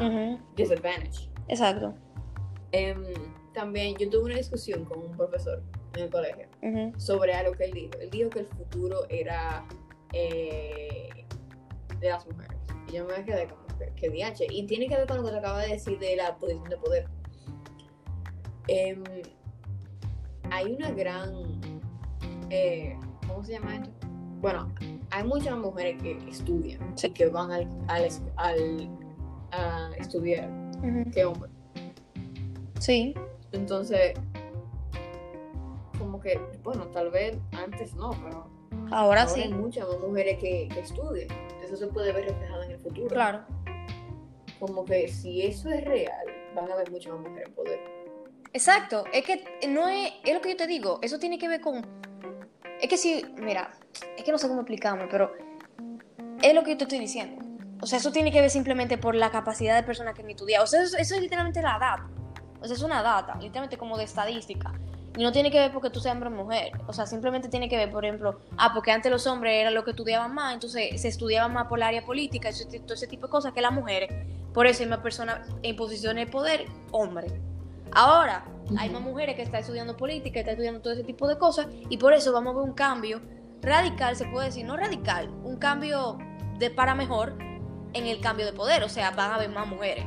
disadvantage. 0.55 1.29
Exacto. 1.47 1.93
Em, 2.71 3.03
también 3.53 3.95
yo 3.97 4.09
tuve 4.09 4.25
una 4.25 4.37
discusión 4.37 4.85
con 4.85 4.99
un 4.99 5.11
profesor 5.11 5.61
en 5.95 6.03
el 6.03 6.09
colegio 6.09 6.47
sobre 6.97 7.33
algo 7.33 7.53
que 7.53 7.65
él 7.65 7.73
dijo. 7.73 7.91
Él 7.99 8.09
dijo 8.09 8.29
que 8.29 8.39
el 8.39 8.45
futuro 8.45 9.05
era 9.09 9.65
eh, 10.13 11.09
de 11.99 12.09
las 12.09 12.25
mujeres. 12.27 12.57
Y 12.87 12.93
yo 12.93 13.05
me 13.05 13.25
quedé 13.25 13.47
como 13.47 13.67
que, 13.77 13.91
que 13.95 14.09
DH. 14.09 14.45
Y 14.49 14.65
tiene 14.65 14.87
que 14.87 14.95
ver 14.95 15.07
con 15.07 15.17
lo 15.17 15.23
que 15.23 15.31
te 15.31 15.37
acaba 15.37 15.61
de 15.61 15.73
decir 15.73 15.99
de 15.99 16.15
la 16.15 16.37
posición 16.37 16.69
de 16.69 16.77
poder. 16.77 17.07
Em, 18.67 19.03
hay 20.51 20.73
una 20.73 20.91
gran. 20.91 21.33
eh, 22.49 22.97
¿Cómo 23.27 23.43
se 23.43 23.53
llama 23.53 23.75
esto? 23.75 23.89
Bueno, 24.41 24.71
hay 25.11 25.23
muchas 25.23 25.57
mujeres 25.57 26.01
que 26.01 26.17
estudian 26.29 26.79
Sí. 26.97 27.07
y 27.07 27.11
que 27.11 27.27
van 27.27 27.51
al, 27.51 27.67
al, 27.87 28.07
al- 28.37 28.89
a 29.51 29.89
estudiar 29.97 30.49
ujú. 30.77 31.11
que 31.11 31.25
hombres. 31.25 31.51
Sí, 32.79 33.13
Entonces, 33.51 34.13
como 35.97 36.19
que, 36.19 36.39
bueno, 36.63 36.85
tal 36.87 37.11
vez 37.11 37.37
antes 37.51 37.93
no, 37.95 38.11
pero 38.11 38.47
ahora 38.91 39.23
ahora 39.23 39.27
sí. 39.27 39.41
hay 39.41 39.53
muchas 39.53 39.87
más 39.87 39.99
mujeres 39.99 40.37
que, 40.39 40.69
que 40.73 40.79
estudian. 40.79 41.27
Eso 41.63 41.75
se 41.75 41.87
puede 41.87 42.11
ver 42.13 42.25
reflejado 42.25 42.63
en 42.63 42.71
el 42.71 42.79
futuro. 42.79 43.07
Claro. 43.09 43.41
Como 44.59 44.85
que 44.85 45.07
si 45.07 45.41
eso 45.43 45.69
es 45.69 45.83
real, 45.85 46.25
van 46.55 46.69
a 46.71 46.73
haber 46.73 46.89
muchas 46.91 47.13
más 47.13 47.21
mujeres 47.21 47.47
en 47.49 47.53
poder. 47.55 47.79
Exacto, 48.53 49.03
es 49.13 49.25
que 49.25 49.67
no 49.67 49.87
es, 49.87 50.11
es 50.23 50.33
lo 50.33 50.41
que 50.41 50.49
yo 50.49 50.57
te 50.57 50.67
digo, 50.67 50.99
eso 51.01 51.19
tiene 51.19 51.37
que 51.37 51.47
ver 51.47 51.61
con, 51.61 51.85
es 52.81 52.87
que 52.87 52.97
si, 52.97 53.25
mira, 53.37 53.71
es 54.17 54.23
que 54.23 54.31
no 54.31 54.37
sé 54.37 54.47
cómo 54.47 54.61
explicarme, 54.61 55.07
pero 55.09 55.33
es 56.41 56.53
lo 56.53 56.63
que 56.63 56.71
yo 56.71 56.77
te 56.77 56.85
estoy 56.85 56.99
diciendo. 56.99 57.45
O 57.81 57.85
sea, 57.85 57.97
eso 57.99 58.11
tiene 58.11 58.31
que 58.31 58.41
ver 58.41 58.49
simplemente 58.49 58.97
por 58.97 59.15
la 59.15 59.31
capacidad 59.31 59.75
de 59.75 59.83
persona 59.83 60.13
que 60.13 60.21
han 60.21 60.29
estudiado. 60.29 60.63
O 60.63 60.67
sea, 60.67 60.81
eso, 60.81 60.97
eso 60.97 61.15
es 61.15 61.21
literalmente 61.21 61.61
la 61.61 61.77
data. 61.79 62.09
O 62.61 62.65
sea, 62.65 62.75
es 62.75 62.83
una 62.83 63.01
data, 63.01 63.35
literalmente 63.35 63.77
como 63.77 63.97
de 63.97 64.03
estadística. 64.03 64.73
Y 65.17 65.23
no 65.23 65.31
tiene 65.31 65.51
que 65.51 65.59
ver 65.59 65.71
porque 65.73 65.89
tú 65.89 65.99
seas 65.99 66.13
hombre 66.13 66.29
o 66.29 66.31
mujer. 66.31 66.71
O 66.87 66.93
sea, 66.93 67.05
simplemente 67.05 67.49
tiene 67.49 67.67
que 67.67 67.75
ver, 67.75 67.91
por 67.91 68.05
ejemplo, 68.05 68.39
ah, 68.57 68.71
porque 68.73 68.91
antes 68.91 69.11
los 69.11 69.27
hombres 69.27 69.53
eran 69.53 69.73
los 69.73 69.83
que 69.83 69.91
estudiaban 69.91 70.33
más, 70.33 70.53
entonces 70.53 71.01
se 71.01 71.07
estudiaba 71.07 71.47
más 71.49 71.67
por 71.67 71.79
el 71.79 71.83
área 71.83 72.05
política, 72.05 72.49
todo 72.85 72.93
ese 72.93 73.07
tipo 73.07 73.27
de 73.27 73.31
cosas 73.31 73.53
que 73.53 73.61
las 73.61 73.73
mujeres. 73.73 74.09
Por 74.53 74.67
eso 74.67 74.83
hay 74.83 74.89
más 74.89 74.99
personas 74.99 75.47
en 75.61 75.75
posiciones 75.75 76.25
de 76.25 76.31
poder, 76.31 76.65
hombres. 76.91 77.33
Ahora, 77.91 78.45
hay 78.77 78.89
más 78.89 79.01
mujeres 79.01 79.35
que 79.35 79.41
están 79.41 79.61
estudiando 79.61 79.97
política, 79.97 80.39
están 80.39 80.53
estudiando 80.53 80.81
todo 80.81 80.93
ese 80.93 81.03
tipo 81.03 81.27
de 81.27 81.37
cosas, 81.37 81.67
y 81.89 81.97
por 81.97 82.13
eso 82.13 82.31
vamos 82.31 82.55
a 82.55 82.59
ver 82.59 82.69
un 82.69 82.75
cambio 82.75 83.21
radical, 83.61 84.15
se 84.15 84.25
puede 84.25 84.47
decir, 84.47 84.65
no 84.65 84.77
radical, 84.77 85.29
un 85.43 85.57
cambio 85.57 86.17
de 86.57 86.69
para 86.69 86.95
mejor 86.95 87.37
en 87.93 88.05
el 88.05 88.19
cambio 88.21 88.45
de 88.45 88.53
poder, 88.53 88.83
o 88.83 88.89
sea, 88.89 89.11
van 89.11 89.31
a 89.31 89.35
haber 89.35 89.49
más 89.49 89.67
mujeres. 89.67 90.05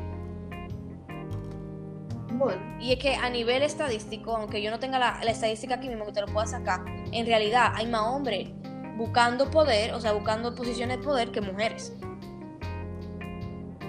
Bueno, 2.34 2.62
Y 2.80 2.92
es 2.92 2.98
que 2.98 3.14
a 3.14 3.28
nivel 3.28 3.62
estadístico, 3.62 4.36
aunque 4.36 4.62
yo 4.62 4.70
no 4.70 4.78
tenga 4.78 4.98
la, 4.98 5.20
la 5.22 5.30
estadística 5.30 5.74
aquí 5.74 5.88
mismo 5.88 6.06
que 6.06 6.12
te 6.12 6.20
lo 6.20 6.26
pueda 6.26 6.46
sacar, 6.46 6.80
en 7.12 7.26
realidad 7.26 7.72
hay 7.74 7.86
más 7.86 8.02
hombres 8.02 8.50
buscando 8.96 9.50
poder, 9.50 9.92
o 9.94 10.00
sea, 10.00 10.12
buscando 10.12 10.54
posiciones 10.54 10.98
de 10.98 11.04
poder 11.04 11.30
que 11.30 11.40
mujeres. 11.40 11.92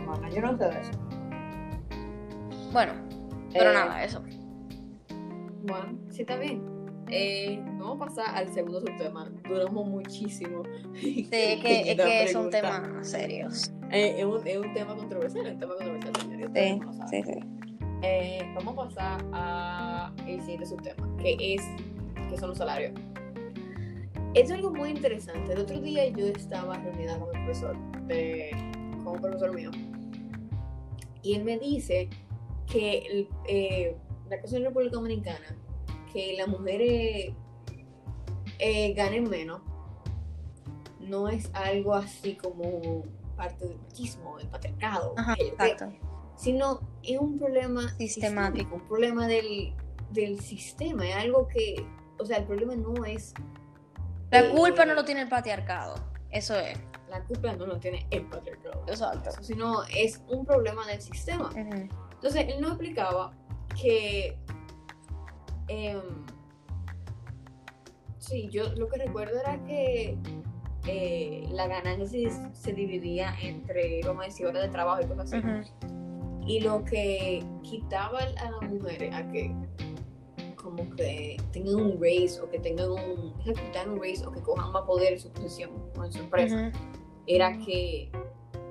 bueno, 0.06 0.30
yo 0.30 0.42
no 0.42 0.58
sé 0.58 0.70
eso. 0.80 0.92
Bueno, 2.72 2.94
pero 3.54 3.72
Eh, 3.72 3.74
nada, 3.74 4.04
eso. 4.04 4.24
Bueno, 5.64 5.98
sí, 6.10 6.22
está 6.22 6.38
bien. 6.38 6.62
Eh, 7.10 7.60
vamos 7.80 8.02
a 8.02 8.06
pasar 8.06 8.36
al 8.36 8.52
segundo 8.54 8.80
subtema. 8.82 9.30
Duramos 9.48 9.88
muchísimo. 9.88 10.64
Sí, 10.96 11.28
es 11.32 11.62
que, 11.62 11.92
es 11.92 11.98
que 11.98 12.24
pregunta. 12.32 12.62
temas 12.62 13.08
serios. 13.08 13.72
Eh, 13.92 14.16
es, 14.20 14.26
un, 14.26 14.46
es 14.48 14.58
un 14.58 14.74
tema 14.74 14.96
controversial, 14.96 15.46
es 15.46 15.54
un 15.54 15.60
tema 15.60 15.76
controversial, 15.76 16.16
señores. 16.16 16.50
Sí, 16.54 16.80
no 16.80 17.08
sí, 17.08 17.24
sí. 17.24 17.40
Eh, 18.02 18.42
vamos 18.56 18.74
a 18.74 18.90
pasar 18.90 19.26
a 19.32 20.14
el 20.28 20.40
siguiente 20.42 20.66
subtema, 20.66 21.18
que 21.18 21.38
es 21.56 21.62
que 22.30 22.38
son 22.38 22.50
los 22.50 22.58
salarios. 22.58 22.92
Es 24.34 24.50
algo 24.52 24.72
muy 24.72 24.90
interesante. 24.90 25.54
El 25.54 25.60
otro 25.60 25.80
día 25.80 26.08
yo 26.10 26.26
estaba 26.28 26.78
reunida 26.78 27.18
con 27.20 27.36
el 27.36 27.46
profesor, 27.46 27.78
de, 28.08 28.52
con 29.04 29.14
un 29.16 29.22
profesor 29.22 29.54
mío, 29.54 29.70
y 31.22 31.36
él 31.36 31.44
me 31.44 31.60
dice 31.60 32.10
que 32.68 33.00
el- 33.00 33.30
eh, 33.48 33.96
la 34.30 34.42
cosa 34.42 34.58
en 34.58 34.64
República 34.66 34.96
Dominicana, 34.96 35.56
que 36.12 36.36
las 36.38 36.48
mujeres 36.48 37.34
eh, 38.60 38.94
ganen 38.94 39.30
menos, 39.30 39.62
no 41.00 41.28
es 41.28 41.50
algo 41.54 41.94
así 41.96 42.36
como 42.36 43.04
parte 43.36 43.68
del 43.68 43.78
machismo, 43.80 44.38
del 44.38 44.48
patriarcado, 44.48 45.14
Ajá, 45.18 45.36
creo, 45.58 45.92
sino 46.36 46.80
es 47.04 47.20
un 47.20 47.38
problema 47.38 47.90
Sistemático. 47.98 48.76
un 48.76 48.88
problema 48.88 49.28
del, 49.28 49.74
del 50.12 50.40
sistema, 50.40 51.08
es 51.08 51.16
algo 51.16 51.48
que, 51.48 51.86
o 52.20 52.26
sea, 52.26 52.38
el 52.38 52.46
problema 52.46 52.76
no 52.76 53.04
es 53.06 53.34
La 54.32 54.42
eh, 54.42 54.52
culpa 54.56 54.86
no 54.86 54.94
lo 54.94 55.04
tiene 55.04 55.22
el 55.24 55.30
patriarcado. 55.30 55.96
Eso 56.32 56.56
es. 56.58 56.78
la 57.10 57.24
culpa 57.26 57.54
no 57.56 57.66
lo 57.68 57.78
tiene 57.80 58.08
el 58.10 58.26
patriarcado, 58.28 58.84
Exacto. 58.88 59.32
sino 59.44 59.84
es 59.96 60.22
un 60.30 60.46
problema 60.46 60.86
del 60.88 61.02
sistema. 61.02 61.50
Entonces, 62.24 62.46
él 62.56 62.62
nos 62.62 62.72
explicaba 62.72 63.34
que, 63.76 64.38
em, 65.68 66.00
sí, 68.18 68.48
yo 68.50 68.74
lo 68.78 68.88
que 68.88 68.98
recuerdo 68.98 69.38
era 69.42 69.62
que 69.66 70.18
eh, 70.88 71.46
la 71.52 71.68
ganancia 71.68 72.30
se, 72.30 72.56
se 72.56 72.72
dividía 72.72 73.36
entre, 73.42 74.00
vamos 74.06 74.24
a 74.24 74.28
decir, 74.28 74.46
horas 74.46 74.64
de 74.64 74.70
trabajo 74.70 75.02
y 75.02 75.06
cosas 75.06 75.34
así. 75.34 75.74
Y 76.48 76.62
lo 76.62 76.86
que 76.86 77.44
quitaba 77.62 78.20
a 78.20 78.52
las 78.52 78.72
mujeres 78.72 79.14
a 79.14 79.30
que 79.30 79.54
como 80.56 80.90
que 80.96 81.36
tengan 81.52 81.76
un 81.76 82.02
raise 82.02 82.40
o 82.40 82.50
que 82.50 82.60
tengan 82.60 82.90
un, 82.90 83.34
que 83.44 83.52
tengan 83.52 83.90
un 83.90 84.00
raise 84.00 84.26
o 84.26 84.32
que 84.32 84.40
cojan 84.40 84.72
más 84.72 84.84
poder 84.84 85.12
en 85.12 85.20
su 85.20 85.30
posición 85.34 85.72
o 85.98 86.06
en 86.06 86.12
su 86.14 86.20
empresa, 86.20 86.72
era 87.28 87.58
que 87.60 88.10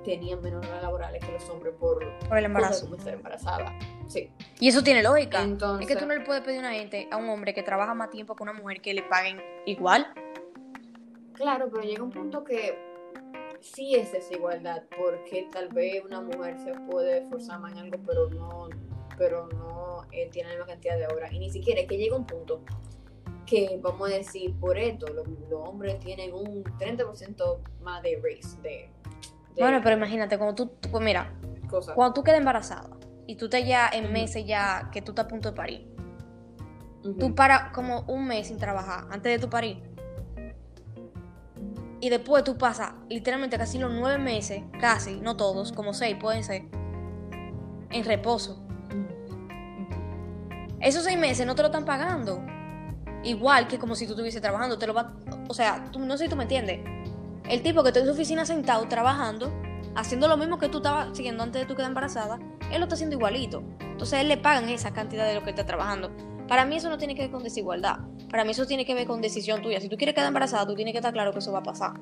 tenían 0.03 0.41
menos 0.41 0.65
horas 0.67 0.81
laborales 0.83 1.23
que 1.23 1.31
los 1.31 1.49
hombres 1.49 1.73
por 1.79 2.17
Por 2.27 2.37
el 2.37 2.45
embarazo. 2.45 2.85
como 2.85 2.97
estar 2.97 3.13
embarazada. 3.13 3.77
Sí. 4.07 4.29
Y 4.59 4.67
eso 4.67 4.83
tiene 4.83 5.01
lógica. 5.01 5.41
Entonces, 5.41 5.87
es 5.87 5.93
que 5.93 5.99
tú 5.99 6.05
no 6.05 6.13
le 6.13 6.25
puedes 6.25 6.43
pedir 6.43 6.57
a 6.59 6.61
una 6.61 6.73
gente, 6.73 7.07
a 7.11 7.17
un 7.17 7.29
hombre 7.29 7.53
que 7.53 7.63
trabaja 7.63 7.93
más 7.93 8.09
tiempo 8.09 8.35
que 8.35 8.43
una 8.43 8.53
mujer 8.53 8.81
que 8.81 8.93
le 8.93 9.03
paguen 9.03 9.41
igual. 9.65 10.07
claro, 11.33 11.69
pero 11.71 11.83
llega 11.83 12.03
un 12.03 12.11
punto 12.11 12.43
que 12.43 12.77
sí 13.59 13.95
es 13.95 14.11
desigualdad, 14.11 14.83
porque 14.97 15.47
tal 15.51 15.69
vez 15.69 16.03
una 16.03 16.21
mujer 16.21 16.57
se 16.59 16.73
puede 16.73 17.19
esforzar 17.19 17.59
más 17.59 17.71
en 17.71 17.79
algo, 17.79 17.97
pero 18.05 18.29
no, 18.29 18.69
pero 19.17 19.47
no 19.47 20.05
eh, 20.11 20.29
tiene 20.31 20.49
la 20.49 20.55
misma 20.55 20.67
cantidad 20.73 20.97
de 20.97 21.07
horas. 21.07 21.31
Y 21.31 21.39
ni 21.39 21.49
siquiera 21.49 21.81
es 21.81 21.87
que 21.87 21.97
llega 21.97 22.15
un 22.15 22.25
punto 22.25 22.61
que, 23.45 23.79
vamos 23.81 24.11
a 24.11 24.13
decir, 24.15 24.53
por 24.59 24.77
esto, 24.77 25.07
los, 25.13 25.27
los 25.49 25.67
hombres 25.67 25.99
tienen 25.99 26.33
un 26.33 26.63
30% 26.63 27.59
más 27.81 28.03
de 28.03 28.21
race, 28.21 28.61
de, 28.61 28.89
de 29.55 29.61
Bueno, 29.61 29.79
pero 29.83 29.95
imagínate, 29.97 30.37
cuando 30.37 30.55
tú, 30.55 30.67
tú- 30.79 30.89
pues 30.89 31.03
mira, 31.03 31.33
cosas. 31.69 31.95
cuando 31.95 32.13
tú 32.13 32.23
quedas 32.23 32.39
embarazada 32.39 32.89
y 33.27 33.35
tú 33.35 33.49
te 33.49 33.65
ya 33.65 33.89
en 33.91 34.11
meses 34.11 34.45
ya 34.45 34.89
que 34.91 35.01
tú 35.01 35.11
estás 35.11 35.25
a 35.25 35.27
punto 35.27 35.49
de 35.51 35.55
parir, 35.55 35.87
tú 37.19 37.35
paras 37.35 37.71
como 37.73 38.01
un 38.07 38.27
mes 38.27 38.47
sin 38.47 38.57
trabajar 38.57 39.05
antes 39.11 39.31
de 39.31 39.39
tu 39.39 39.49
parir. 39.49 39.81
Y 41.99 42.09
después 42.09 42.43
tú 42.43 42.57
pasas 42.57 42.93
literalmente 43.09 43.57
casi 43.57 43.77
los 43.79 43.91
nueve 43.93 44.17
meses, 44.17 44.61
casi, 44.79 45.21
no 45.21 45.37
todos, 45.37 45.71
como 45.71 45.93
seis 45.93 46.17
pueden 46.19 46.43
ser, 46.43 46.63
en 47.91 48.03
reposo. 48.03 48.61
Esos 50.81 51.03
seis 51.05 51.17
meses 51.17 51.45
no 51.47 51.55
te 51.55 51.61
lo 51.61 51.67
están 51.69 51.85
pagando. 51.85 52.43
Igual 53.23 53.67
que 53.69 53.79
como 53.79 53.95
si 53.95 54.05
tú 54.05 54.11
estuviese 54.13 54.41
trabajando, 54.41 54.77
te 54.77 54.85
lo 54.85 54.93
va, 54.93 55.13
o 55.47 55.53
sea, 55.53 55.85
tú, 55.91 55.99
no 55.99 56.17
sé 56.17 56.25
si 56.25 56.29
tú 56.29 56.35
me 56.35 56.43
entiendes. 56.43 56.81
El 57.49 57.61
tipo 57.61 57.83
que 57.83 57.89
está 57.89 57.99
en 57.99 58.05
su 58.05 58.13
oficina 58.13 58.45
sentado 58.45 58.87
trabajando, 58.87 59.51
haciendo 59.95 60.27
lo 60.27 60.37
mismo 60.37 60.57
que 60.57 60.69
tú 60.69 60.77
estabas 60.77 61.09
haciendo 61.09 61.43
antes 61.43 61.61
de 61.61 61.67
tú 61.67 61.75
quedar 61.75 61.89
embarazada, 61.89 62.39
él 62.71 62.79
lo 62.79 62.85
está 62.85 62.95
haciendo 62.95 63.15
igualito. 63.15 63.63
Entonces 63.79 64.21
él 64.21 64.27
le 64.27 64.37
pagan 64.37 64.69
esa 64.69 64.93
cantidad 64.93 65.27
de 65.27 65.35
lo 65.35 65.43
que 65.43 65.49
está 65.49 65.65
trabajando. 65.65 66.11
Para 66.47 66.65
mí 66.65 66.77
eso 66.77 66.89
no 66.89 66.97
tiene 66.97 67.15
que 67.15 67.23
ver 67.23 67.31
con 67.31 67.43
desigualdad. 67.43 67.99
Para 68.29 68.43
mí 68.43 68.51
eso 68.51 68.65
tiene 68.65 68.85
que 68.85 68.93
ver 68.95 69.07
con 69.07 69.21
decisión 69.21 69.61
tuya. 69.61 69.79
Si 69.79 69.89
tú 69.89 69.97
quieres 69.97 70.15
quedar 70.15 70.27
embarazada, 70.27 70.65
tú 70.65 70.75
tienes 70.75 70.93
que 70.93 70.99
estar 70.99 71.13
claro 71.13 71.31
que 71.31 71.39
eso 71.39 71.51
va 71.51 71.59
a 71.59 71.63
pasar. 71.63 71.93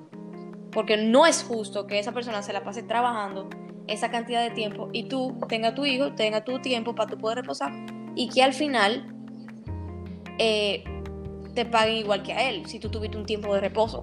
Porque 0.71 0.98
no 0.98 1.25
es 1.25 1.43
justo 1.43 1.86
que 1.88 2.00
esa 2.00 2.12
persona 2.12 2.41
se 2.41 2.53
la 2.53 2.63
pase 2.63 2.83
trabajando 2.83 3.50
esa 3.88 4.10
cantidad 4.10 4.41
de 4.41 4.51
tiempo 4.51 4.89
y 4.93 5.03
tú 5.03 5.38
tenga 5.50 5.75
tu 5.75 5.86
hijo, 5.86 6.13
tenga 6.13 6.43
tu 6.43 6.60
tiempo 6.62 6.95
para 6.95 7.10
tú 7.10 7.17
poder 7.17 7.39
reposar 7.39 7.74
y 8.15 8.29
que 8.29 8.43
al 8.43 8.53
final 8.53 9.05
eh, 10.38 10.83
te 11.53 11.65
paguen 11.65 11.98
igual 11.98 12.24
que 12.24 12.33
a 12.33 12.50
él 12.50 12.65
si 12.67 12.79
tú 12.79 12.89
tuviste 12.89 13.17
un 13.17 13.25
tiempo 13.25 13.53
de 13.53 13.62
reposo. 13.62 14.01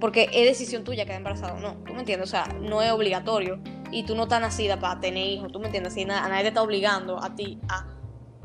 Porque 0.00 0.28
es 0.32 0.46
decisión 0.46 0.84
tuya 0.84 1.04
quedar 1.04 1.18
embarazada 1.18 1.54
o 1.54 1.60
no. 1.60 1.74
¿Tú 1.84 1.94
me 1.94 2.00
entiendes? 2.00 2.28
O 2.28 2.30
sea, 2.30 2.46
no 2.60 2.82
es 2.82 2.90
obligatorio. 2.90 3.58
Y 3.90 4.04
tú 4.04 4.14
no 4.14 4.24
estás 4.24 4.40
nacida 4.40 4.78
para 4.78 5.00
tener 5.00 5.24
hijos. 5.26 5.50
¿Tú 5.52 5.58
me 5.60 5.66
entiendes? 5.66 5.96
Na- 6.06 6.24
a 6.24 6.28
nadie 6.28 6.42
te 6.42 6.48
está 6.48 6.62
obligando 6.62 7.22
a 7.22 7.34
ti 7.34 7.58
a 7.68 7.86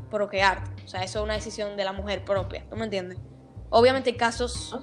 procrearte. 0.10 0.70
sea, 0.88 1.04
eso 1.04 1.20
es 1.20 1.24
una 1.24 1.34
decisión 1.36 1.76
de 1.78 1.84
la 1.86 1.94
mujer 1.94 2.24
propia, 2.26 2.66
¿tú 2.70 2.76
me 2.76 2.84
entiendes? 2.84 3.18
Obviamente 3.70 4.10
hay 4.12 4.18
casos 4.18 4.74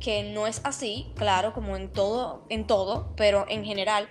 que 0.00 0.24
no 0.34 0.46
es 0.48 0.60
así, 0.64 1.12
claro, 1.14 1.52
como 1.54 1.76
en 1.76 1.90
todo, 1.92 2.44
en 2.48 2.66
todo, 2.66 3.12
pero 3.16 3.46
en 3.48 3.64
general, 3.64 4.08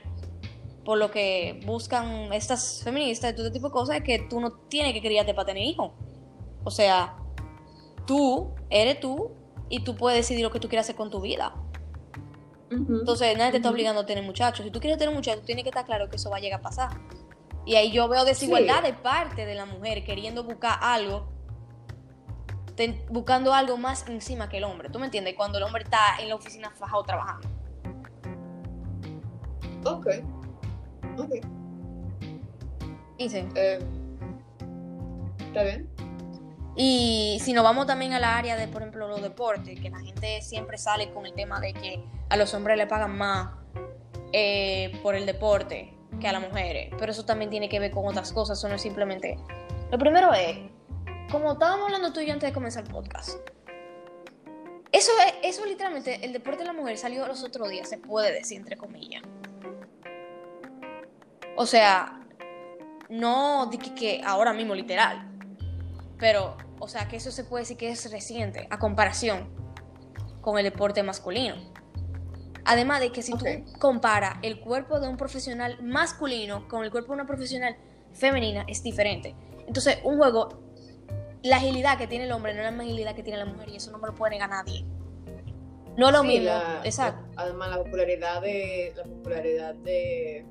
por 0.86 0.98
lo 0.98 1.12
que 1.12 1.60
buscan 1.66 2.32
estas 2.32 2.82
feministas 2.84 3.32
y 3.32 3.36
todo 3.36 3.48
este 3.48 3.58
tipo 3.60 3.68
de 3.68 3.74
cosas, 3.74 3.98
es 3.98 4.04
que 4.04 4.20
tú 4.30 4.40
no 4.40 4.52
tienes 4.70 4.94
que 4.94 5.02
criarte 5.02 5.34
para 5.34 5.46
tener 5.48 5.64
hijos. 5.64 5.92
O 6.64 6.72
sea, 6.72 7.18
tú 8.08 8.56
eres 8.70 9.00
tú 9.02 9.32
y 9.70 9.84
tú 9.84 9.96
puedes 9.96 10.20
decidir 10.20 10.44
lo 10.44 10.52
que 10.52 10.60
tú 10.60 10.68
quieras 10.70 10.86
hacer 10.86 10.96
con 10.96 11.10
tu 11.10 11.22
vida. 11.22 11.54
Entonces 12.70 13.38
nadie 13.38 13.52
te 13.52 13.58
está 13.58 13.70
obligando 13.70 14.02
a 14.02 14.06
tener 14.06 14.24
muchachos. 14.24 14.66
Si 14.66 14.72
tú 14.72 14.80
quieres 14.80 14.98
tener 14.98 15.14
muchachos, 15.14 15.46
tienes 15.46 15.64
que 15.64 15.70
estar 15.70 15.86
claro 15.86 16.10
que 16.10 16.16
eso 16.16 16.30
va 16.32 16.38
a 16.38 16.40
llegar 16.40 16.60
a 16.60 16.64
pasar. 16.64 16.90
Y 17.66 17.76
ahí 17.76 17.92
yo 17.92 18.08
veo 18.08 18.26
desigualdad 18.26 18.82
Sí. 18.82 18.88
de 18.88 18.94
parte 18.94 19.46
de 19.46 19.56
la 19.56 19.66
mujer 19.66 20.04
queriendo 20.04 20.44
buscar 20.44 20.80
algo, 20.82 21.28
buscando 23.10 23.54
algo 23.54 23.78
más 23.78 24.08
encima 24.10 24.50
que 24.50 24.58
el 24.58 24.64
hombre. 24.64 24.90
¿Tú 24.90 24.98
me 25.00 25.06
entiendes? 25.06 25.36
Cuando 25.36 25.60
el 25.60 25.64
hombre 25.64 25.84
está 25.84 26.18
en 26.20 26.30
la 26.30 26.36
oficina 26.36 26.72
fajado 26.72 27.04
trabajando. 27.04 27.48
Ok. 29.86 30.08
Ok. 31.20 31.32
Y 33.20 33.30
sí. 33.30 33.48
Eh, 33.56 33.80
¿Está 35.40 35.64
bien? 35.64 35.88
Y 36.76 37.38
si 37.42 37.54
nos 37.54 37.64
vamos 37.64 37.86
también 37.86 38.14
a 38.14 38.20
la 38.20 38.38
área 38.38 38.56
de, 38.56 38.68
por 38.68 38.82
ejemplo, 38.82 39.08
los 39.08 39.22
deportes, 39.22 39.80
que 39.80 39.90
la 39.90 40.00
gente 40.00 40.42
siempre 40.42 40.78
sale 40.78 41.12
con 41.12 41.26
el 41.26 41.34
tema 41.34 41.60
de 41.60 41.74
que 41.74 42.04
a 42.30 42.38
los 42.38 42.54
hombres 42.54 42.78
le 42.78 42.88
pagan 42.88 43.16
más 43.16 43.52
eh, 44.32 45.00
por 45.04 45.14
el 45.14 45.26
deporte 45.26 45.94
que 46.20 46.28
a 46.28 46.32
las 46.32 46.42
mujeres, 46.42 46.92
pero 46.98 47.12
eso 47.12 47.26
también 47.26 47.52
tiene 47.52 47.70
que 47.70 47.80
ver 47.80 47.92
con 47.92 48.08
otras 48.08 48.32
cosas, 48.34 48.58
eso 48.58 48.68
no 48.68 48.76
es 48.76 48.82
simplemente... 48.82 49.38
Lo 49.92 49.98
primero 50.00 50.34
es, 50.34 50.58
como 51.32 51.54
estábamos 51.54 51.86
hablando 51.86 52.12
tú 52.12 52.20
y 52.20 52.26
yo 52.26 52.34
antes 52.34 52.50
de 52.50 52.54
comenzar 52.54 52.84
el 52.84 52.92
podcast, 52.92 53.38
eso 54.92 55.12
es, 55.26 55.56
eso 55.56 55.66
literalmente, 55.66 56.24
el 56.24 56.34
deporte 56.34 56.60
de 56.60 56.66
la 56.66 56.74
mujer 56.74 56.98
salió 56.98 57.28
los 57.28 57.44
otros 57.44 57.70
días, 57.70 57.90
se 57.90 57.98
puede 57.98 58.32
decir 58.32 58.58
entre 58.58 58.78
comillas. 58.78 59.24
O 61.56 61.66
sea, 61.66 62.20
no 63.10 63.68
di 63.68 63.78
que, 63.78 63.94
que 63.94 64.22
ahora 64.24 64.54
mismo 64.54 64.74
literal, 64.74 65.33
pero, 66.18 66.58
o 66.80 66.88
sea, 66.88 67.08
que 67.08 67.18
eso 67.18 67.32
se 67.32 67.44
puede 67.44 67.64
decir 67.64 67.78
que 67.78 67.90
es 67.90 68.12
reciente 68.12 68.68
a 68.70 68.80
comparación 68.80 69.50
con 70.42 70.58
el 70.58 70.64
deporte 70.66 71.04
masculino. 71.04 71.56
Además 72.66 73.02
de 73.02 73.12
que 73.12 73.22
si 73.22 73.34
tú 73.38 73.46
comparas 73.80 74.38
el 74.42 74.60
cuerpo 74.62 75.00
de 75.00 75.08
un 75.10 75.18
profesional 75.18 75.82
masculino 75.84 76.68
con 76.70 76.84
el 76.84 76.92
cuerpo 76.92 77.10
de 77.14 77.16
una 77.16 77.28
profesional 77.28 77.76
femenina, 78.14 78.64
es 78.68 78.84
diferente. 78.84 79.36
Entonces, 79.68 79.98
un 80.04 80.18
juego, 80.18 80.50
la 81.42 81.58
agilidad 81.58 81.98
que 81.98 82.08
tiene 82.08 82.26
el 82.26 82.32
hombre 82.32 82.54
no 82.54 82.60
es 82.60 82.66
la 82.66 82.72
misma 82.72 82.84
agilidad 82.86 83.16
que 83.16 83.24
tiene 83.24 83.40
la 83.40 83.46
mujer 83.46 83.70
y 83.70 83.76
eso 83.78 83.92
no 83.92 83.98
me 83.98 84.08
lo 84.08 84.16
puede 84.16 84.32
negar 84.32 84.50
nadie. 84.50 84.86
No 85.98 86.08
es 86.08 86.14
lo 86.14 86.22
Sí, 86.22 86.28
mismo, 86.28 86.46
la- 86.46 86.82
exacto. 86.86 87.26
Además, 87.36 87.70
la 87.70 87.78
popularidad 87.84 88.42
de 88.42 88.94
la 88.96 89.04
popularidad 89.04 89.76
de, 89.76 90.46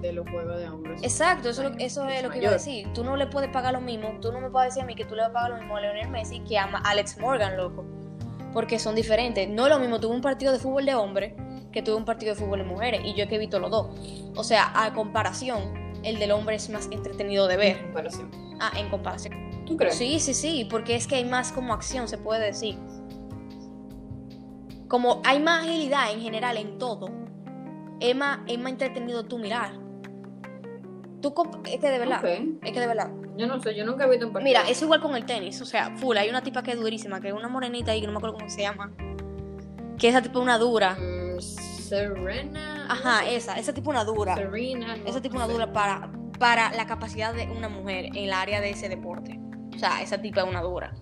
de 0.00 0.12
los 0.12 0.28
juegos 0.30 0.58
de 0.58 0.68
hombres. 0.68 1.02
Exacto, 1.02 1.48
eso, 1.48 1.62
es 1.62 1.70
lo- 1.70 1.78
eso 1.78 2.08
es 2.08 2.22
lo 2.22 2.30
que 2.30 2.38
iba 2.38 2.48
a 2.50 2.52
decir. 2.54 2.88
Tú 2.92 3.02
no 3.04 3.16
le 3.16 3.26
puedes 3.26 3.50
pagar 3.50 3.72
lo 3.72 3.80
mismo, 3.80 4.10
tú 4.20 4.30
no 4.32 4.40
me 4.40 4.50
puedes 4.50 4.70
decir 4.74 4.82
a 4.82 4.86
mí 4.86 4.94
que 4.94 5.04
tú 5.04 5.14
le 5.14 5.22
vas 5.22 5.30
a 5.30 5.32
pagar 5.32 5.50
lo 5.52 5.56
mismo 5.58 5.76
a 5.76 5.80
Leonel 5.80 6.08
Messi 6.10 6.40
que 6.40 6.58
a 6.58 6.64
Alex 6.64 7.18
Morgan, 7.18 7.56
loco. 7.56 7.84
Porque 8.52 8.78
son 8.78 8.94
diferentes. 8.94 9.48
No 9.48 9.66
es 9.66 9.70
lo 9.72 9.78
mismo, 9.78 10.00
tuve 10.00 10.14
un 10.14 10.20
partido 10.22 10.52
de 10.52 10.58
fútbol 10.58 10.86
de 10.86 10.94
hombres 10.94 11.34
que 11.72 11.82
tuve 11.82 11.96
un 11.96 12.04
partido 12.04 12.34
de 12.34 12.40
fútbol 12.40 12.58
de 12.60 12.64
mujeres 12.64 13.00
y 13.04 13.14
yo 13.14 13.28
que 13.28 13.34
he 13.34 13.38
visto 13.38 13.58
los 13.58 13.70
dos. 13.70 13.88
O 14.34 14.44
sea, 14.44 14.72
a 14.74 14.92
comparación, 14.94 15.60
el 16.02 16.18
del 16.18 16.30
hombre 16.32 16.56
es 16.56 16.70
más 16.70 16.88
entretenido 16.90 17.46
de 17.48 17.54
En 17.54 17.60
ver. 17.60 17.82
comparación. 17.82 18.30
Ah, 18.60 18.72
en 18.78 18.88
comparación. 18.88 19.34
¿Tú 19.66 19.76
crees? 19.76 19.94
Sí, 19.96 20.20
sí, 20.20 20.32
sí, 20.32 20.66
porque 20.70 20.94
es 20.96 21.06
que 21.06 21.16
hay 21.16 21.24
más 21.24 21.52
como 21.52 21.74
acción, 21.74 22.08
se 22.08 22.16
puede 22.16 22.46
decir. 22.46 22.78
Como 24.88 25.20
hay 25.24 25.40
más 25.40 25.64
agilidad 25.64 26.12
en 26.12 26.20
general 26.20 26.56
en 26.56 26.78
todo, 26.78 27.08
es 28.00 28.14
más, 28.14 28.38
es 28.46 28.58
más 28.58 28.72
entretenido 28.72 29.24
tú 29.24 29.38
mirar. 29.38 29.72
Tú 31.34 31.60
es 31.64 31.80
que 31.80 31.90
de 31.90 31.98
verdad, 31.98 32.24
es 32.24 32.72
que 32.72 32.80
de 32.80 32.86
verdad. 32.86 33.10
Yo 33.36 33.46
no 33.46 33.60
sé, 33.62 33.74
yo 33.74 33.84
nunca 33.84 34.04
he 34.04 34.10
visto 34.10 34.26
un 34.26 34.32
partido. 34.32 34.48
Mira, 34.48 34.68
es 34.68 34.80
igual 34.82 35.00
con 35.00 35.14
el 35.16 35.24
tenis, 35.26 35.60
o 35.60 35.66
sea, 35.66 35.96
full, 35.96 36.16
hay 36.16 36.28
una 36.30 36.42
tipa 36.42 36.62
que 36.62 36.72
es 36.72 36.80
durísima, 36.80 37.20
que 37.20 37.28
es 37.28 37.34
una 37.34 37.48
morenita 37.48 37.92
ahí, 37.92 38.00
que 38.00 38.06
no 38.06 38.12
me 38.12 38.18
acuerdo 38.18 38.36
cómo 38.36 38.48
se 38.50 38.62
llama. 38.62 38.92
Que 39.98 40.08
esa 40.08 40.22
tipo 40.22 40.40
una 40.40 40.58
dura. 40.58 40.94
Mm, 40.94 41.40
Serena. 41.40 42.86
Ajá, 42.88 43.20
no 43.22 43.26
sé. 43.28 43.36
esa, 43.36 43.58
esa 43.58 43.72
tipo 43.74 43.90
una 43.90 44.04
dura. 44.04 44.34
Serena. 44.36 44.96
no 44.96 45.06
Esa 45.06 45.20
tipo 45.20 45.38
sé. 45.38 45.44
una 45.44 45.52
dura 45.52 45.72
para, 45.72 46.10
para 46.38 46.72
la 46.74 46.86
capacidad 46.86 47.34
de 47.34 47.46
una 47.50 47.68
mujer 47.68 48.06
en 48.14 48.28
la 48.28 48.40
área 48.40 48.60
de 48.60 48.70
ese 48.70 48.88
deporte. 48.88 49.38
O 49.74 49.78
sea, 49.78 50.02
esa 50.02 50.20
tipa 50.20 50.42
es 50.42 50.48
una 50.48 50.62
dura. 50.62 50.94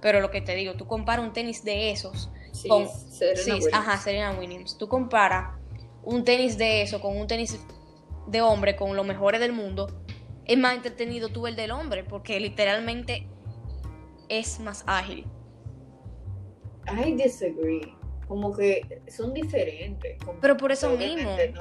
Pero 0.00 0.20
lo 0.20 0.30
que 0.30 0.40
te 0.40 0.54
digo, 0.54 0.74
tú 0.74 0.86
comparas 0.86 1.24
un 1.24 1.32
tenis 1.32 1.62
de 1.64 1.90
esos 1.90 2.30
Sí, 2.52 2.68
con- 2.68 2.88
Serena 2.88 3.40
Sí, 3.42 3.50
Williams. 3.52 3.74
ajá, 3.74 3.96
Serena 3.98 4.32
Williams. 4.38 4.76
Tú 4.78 4.88
comparas 4.88 5.54
un 6.02 6.24
tenis 6.24 6.56
de 6.58 6.82
eso 6.82 7.00
con 7.00 7.16
un 7.16 7.26
tenis 7.26 7.60
de 8.26 8.40
hombre 8.42 8.76
con 8.76 8.96
los 8.96 9.06
mejores 9.06 9.40
del 9.40 9.52
mundo, 9.52 9.86
es 10.44 10.58
más 10.58 10.74
entretenido 10.74 11.28
tú 11.28 11.46
el 11.46 11.56
del 11.56 11.70
hombre, 11.70 12.04
porque 12.04 12.38
literalmente 12.40 13.26
es 14.28 14.60
más 14.60 14.84
ágil. 14.86 15.26
I 16.88 17.12
disagree. 17.14 17.94
Como 18.26 18.56
que 18.56 19.02
son 19.08 19.32
diferentes. 19.34 20.16
como- 20.24 20.40
Pero 20.40 20.56
por 20.56 20.72
eso 20.72 20.90
mismo. 20.96 21.30
No 21.32 21.38
es, 21.38 21.54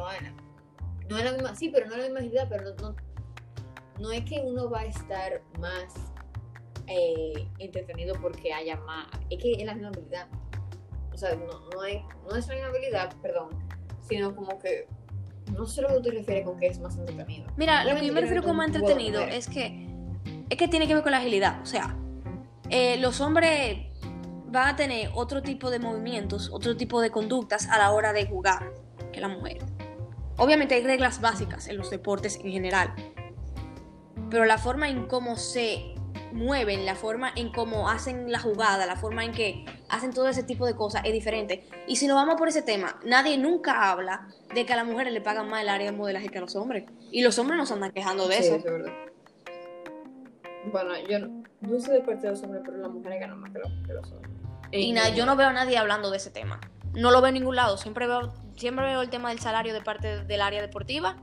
no 1.09 1.17
es 1.17 1.23
la 1.25 1.31
misma, 1.33 1.55
sí, 1.55 1.69
pero 1.69 1.87
no 1.87 1.93
es 1.93 1.97
la 1.99 2.03
misma 2.05 2.19
agilidad, 2.19 2.47
pero 2.49 2.63
no, 2.63 2.75
no, 2.91 2.95
no 3.99 4.11
es 4.11 4.23
que 4.25 4.41
uno 4.41 4.69
va 4.69 4.81
a 4.81 4.85
estar 4.85 5.41
más 5.59 5.93
eh, 6.87 7.47
entretenido 7.59 8.15
porque 8.21 8.53
haya 8.53 8.75
más. 8.77 9.07
Es 9.29 9.41
que 9.41 9.53
es 9.53 9.65
la 9.65 9.73
misma 9.73 9.89
habilidad. 9.89 10.27
O 11.13 11.17
sea, 11.17 11.35
no, 11.35 11.69
no, 11.73 11.83
es, 11.83 12.01
no 12.27 12.35
es 12.35 12.47
la 12.47 12.53
misma 12.53 12.69
habilidad, 12.69 13.15
perdón, 13.21 13.49
sino 14.07 14.35
como 14.35 14.57
que 14.59 14.87
no 15.53 15.65
sé 15.65 15.81
lo 15.81 15.89
que 15.89 15.93
tú 15.95 16.01
te 16.03 16.11
refieres 16.11 16.45
con 16.45 16.57
que 16.57 16.67
es 16.67 16.79
más 16.79 16.97
entretenido. 16.97 17.45
Mira, 17.57 17.83
lo 17.83 17.99
que 17.99 18.07
yo 18.07 18.13
me 18.13 18.21
refiero 18.21 18.41
de 18.41 18.65
entretenido 18.65 19.21
es 19.21 19.47
que 19.47 19.87
es 20.49 20.57
que 20.57 20.67
tiene 20.67 20.87
que 20.87 20.93
ver 20.95 21.03
con 21.03 21.11
la 21.11 21.19
agilidad. 21.19 21.61
O 21.61 21.65
sea, 21.65 21.95
eh, 22.69 22.97
los 22.97 23.21
hombres 23.21 23.87
van 24.47 24.69
a 24.69 24.75
tener 24.75 25.11
otro 25.13 25.41
tipo 25.41 25.69
de 25.69 25.79
movimientos, 25.79 26.49
otro 26.51 26.75
tipo 26.75 27.01
de 27.01 27.11
conductas 27.11 27.67
a 27.67 27.77
la 27.77 27.91
hora 27.91 28.13
de 28.13 28.25
jugar 28.25 28.73
que 29.11 29.21
la 29.21 29.27
mujer. 29.27 29.59
Obviamente 30.37 30.75
hay 30.75 30.83
reglas 30.83 31.21
básicas 31.21 31.67
en 31.67 31.77
los 31.77 31.89
deportes 31.89 32.39
en 32.43 32.51
general, 32.51 32.93
pero 34.29 34.45
la 34.45 34.57
forma 34.57 34.89
en 34.89 35.05
cómo 35.05 35.35
se 35.35 35.93
mueven, 36.31 36.85
la 36.85 36.95
forma 36.95 37.31
en 37.35 37.51
cómo 37.51 37.89
hacen 37.89 38.31
la 38.31 38.39
jugada, 38.39 38.85
la 38.85 38.95
forma 38.95 39.25
en 39.25 39.31
que 39.31 39.65
hacen 39.89 40.13
todo 40.13 40.27
ese 40.27 40.43
tipo 40.43 40.65
de 40.65 40.75
cosas 40.75 41.01
es 41.05 41.13
diferente. 41.13 41.67
Y 41.87 41.95
si 41.97 42.07
nos 42.07 42.15
vamos 42.15 42.35
por 42.35 42.47
ese 42.47 42.61
tema, 42.61 42.99
nadie 43.05 43.37
nunca 43.37 43.89
habla 43.91 44.27
de 44.53 44.65
que 44.65 44.73
a 44.73 44.75
las 44.75 44.85
mujeres 44.85 45.11
le 45.13 45.21
pagan 45.21 45.49
más 45.49 45.61
el 45.61 45.69
área 45.69 45.91
de 45.91 45.97
modelaje 45.97 46.29
que 46.29 46.37
a 46.37 46.41
los 46.41 46.55
hombres. 46.55 46.85
Y 47.11 47.21
los 47.23 47.37
hombres 47.39 47.57
no 47.57 47.65
se 47.65 47.73
andan 47.73 47.91
quejando 47.91 48.27
de 48.27 48.35
Sí, 48.37 48.43
eso. 48.45 48.55
es 48.55 48.63
verdad. 48.63 48.93
Bueno, 50.71 50.91
yo 51.09 51.19
no, 51.19 51.43
no 51.61 51.79
soy 51.79 51.95
de 51.95 52.01
parte 52.01 52.23
de 52.27 52.31
los 52.31 52.43
hombres, 52.43 52.61
pero 52.65 52.77
las 52.77 52.91
mujeres 52.91 53.19
ganan 53.19 53.39
más 53.39 53.51
que 53.51 53.59
los, 53.59 53.71
que 53.87 53.93
los 53.93 54.11
hombres. 54.11 54.31
Y 54.71 54.89
En- 54.89 54.95
nada, 54.95 55.09
yo 55.09 55.25
no 55.25 55.35
veo 55.35 55.47
a 55.47 55.53
nadie 55.53 55.77
hablando 55.77 56.11
de 56.11 56.17
ese 56.17 56.29
tema. 56.29 56.59
No 56.93 57.11
lo 57.11 57.21
veo 57.21 57.29
en 57.29 57.35
ningún 57.35 57.55
lado. 57.55 57.77
Siempre 57.77 58.07
veo, 58.07 58.33
siempre 58.55 58.85
veo 58.85 59.01
el 59.01 59.09
tema 59.09 59.29
del 59.29 59.39
salario 59.39 59.73
de 59.73 59.81
parte 59.81 60.23
del 60.25 60.41
área 60.41 60.61
deportiva. 60.61 61.17